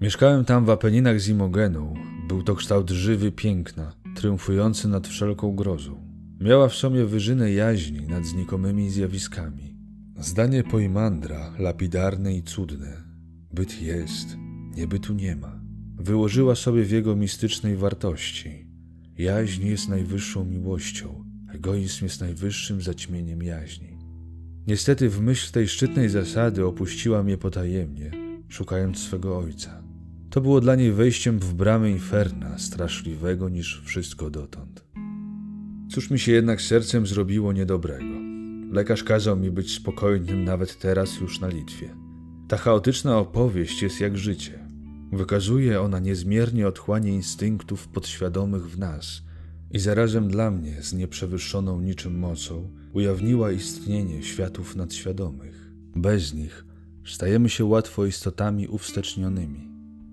[0.00, 1.94] Mieszkałem tam w Apeninach z Imogeną.
[2.28, 6.08] Był to kształt żywy piękna, triumfujący nad wszelką grozą.
[6.40, 9.77] Miała w sobie wyżynę jaźni nad znikomymi zjawiskami.
[10.20, 13.02] Zdanie Poimandra, lapidarne i cudne.
[13.52, 14.36] Byt jest,
[14.76, 15.60] niebytu nie ma.
[15.96, 18.66] Wyłożyła sobie w jego mistycznej wartości.
[19.18, 23.98] Jaźń jest najwyższą miłością, egoizm jest najwyższym zaćmieniem jaźni.
[24.66, 28.10] Niestety w myśl tej szczytnej zasady opuściła mnie potajemnie,
[28.48, 29.82] szukając swego ojca.
[30.30, 34.84] To było dla niej wejściem w bramy inferna, straszliwego niż wszystko dotąd.
[35.90, 38.17] Cóż mi się jednak sercem zrobiło niedobrego.
[38.70, 41.94] Lekarz kazał mi być spokojnym nawet teraz już na Litwie.
[42.48, 44.68] Ta chaotyczna opowieść jest jak życie.
[45.12, 49.22] Wykazuje ona niezmiernie otchłanie instynktów podświadomych w nas
[49.70, 55.70] i zarazem dla mnie z nieprzewyższoną niczym mocą ujawniła istnienie światów nadświadomych.
[55.96, 56.64] Bez nich
[57.06, 59.68] stajemy się łatwo istotami uwstecznionymi.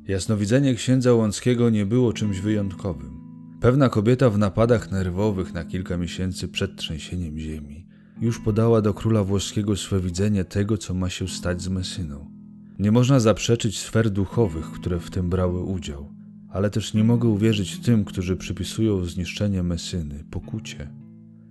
[0.08, 3.22] Jasnowidzenie księdza Łąckiego nie było czymś wyjątkowym.
[3.62, 7.84] Pewna kobieta w napadach nerwowych na kilka miesięcy przed trzęsieniem ziemi
[8.22, 12.32] już podała do króla włoskiego swe widzenie tego, co ma się stać z Mesyną.
[12.80, 16.11] Nie można zaprzeczyć sfer duchowych, które w tym brały udział,
[16.49, 20.89] ale też nie mogę uwierzyć tym, którzy przypisują zniszczenie Mesyny pokucie.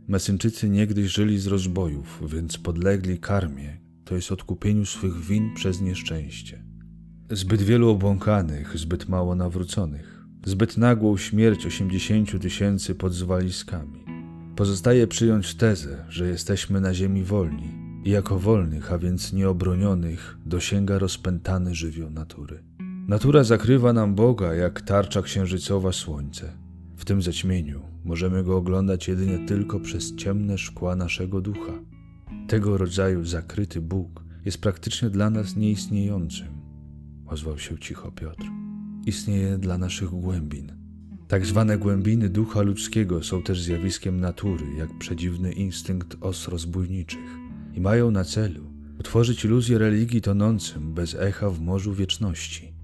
[0.09, 6.65] Mesynczycy niegdyś żyli z rozbojów, więc podlegli karmie, to jest odkupieniu swych win przez nieszczęście.
[7.31, 14.04] Zbyt wielu obłąkanych, zbyt mało nawróconych, zbyt nagłą śmierć osiemdziesięciu tysięcy pod zwaliskami.
[14.57, 17.69] Pozostaje przyjąć tezę, że jesteśmy na ziemi wolni
[18.05, 22.63] i jako wolnych, a więc nieobronionych, dosięga rozpętany żywioł natury.
[23.09, 26.53] Natura zakrywa nam Boga jak tarcza księżycowa słońce.
[26.97, 31.73] W tym zaćmieniu możemy go oglądać jedynie tylko przez ciemne szkła naszego ducha.
[32.49, 36.49] Tego rodzaju zakryty Bóg jest praktycznie dla nas nieistniejącym,
[37.27, 38.45] ozwał się cicho Piotr.
[39.07, 40.84] Istnieje dla naszych głębin.
[41.35, 47.39] Tak zwane głębiny ducha ludzkiego są też zjawiskiem natury, jak przedziwny instynkt os rozbójniczych
[47.75, 48.71] i mają na celu
[49.01, 52.75] utworzyć iluzję religii tonącym bez echa w morzu wieczności.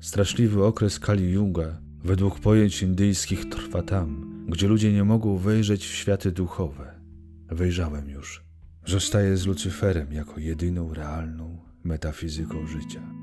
[0.00, 5.94] Straszliwy okres Kali Yuga, według pojęć indyjskich, trwa tam, gdzie ludzie nie mogą wejrzeć w
[5.94, 7.00] światy duchowe.
[7.48, 8.44] Wejrzałem już.
[8.84, 13.15] Zostaję z Lucyferem jako jedyną realną metafizyką życia.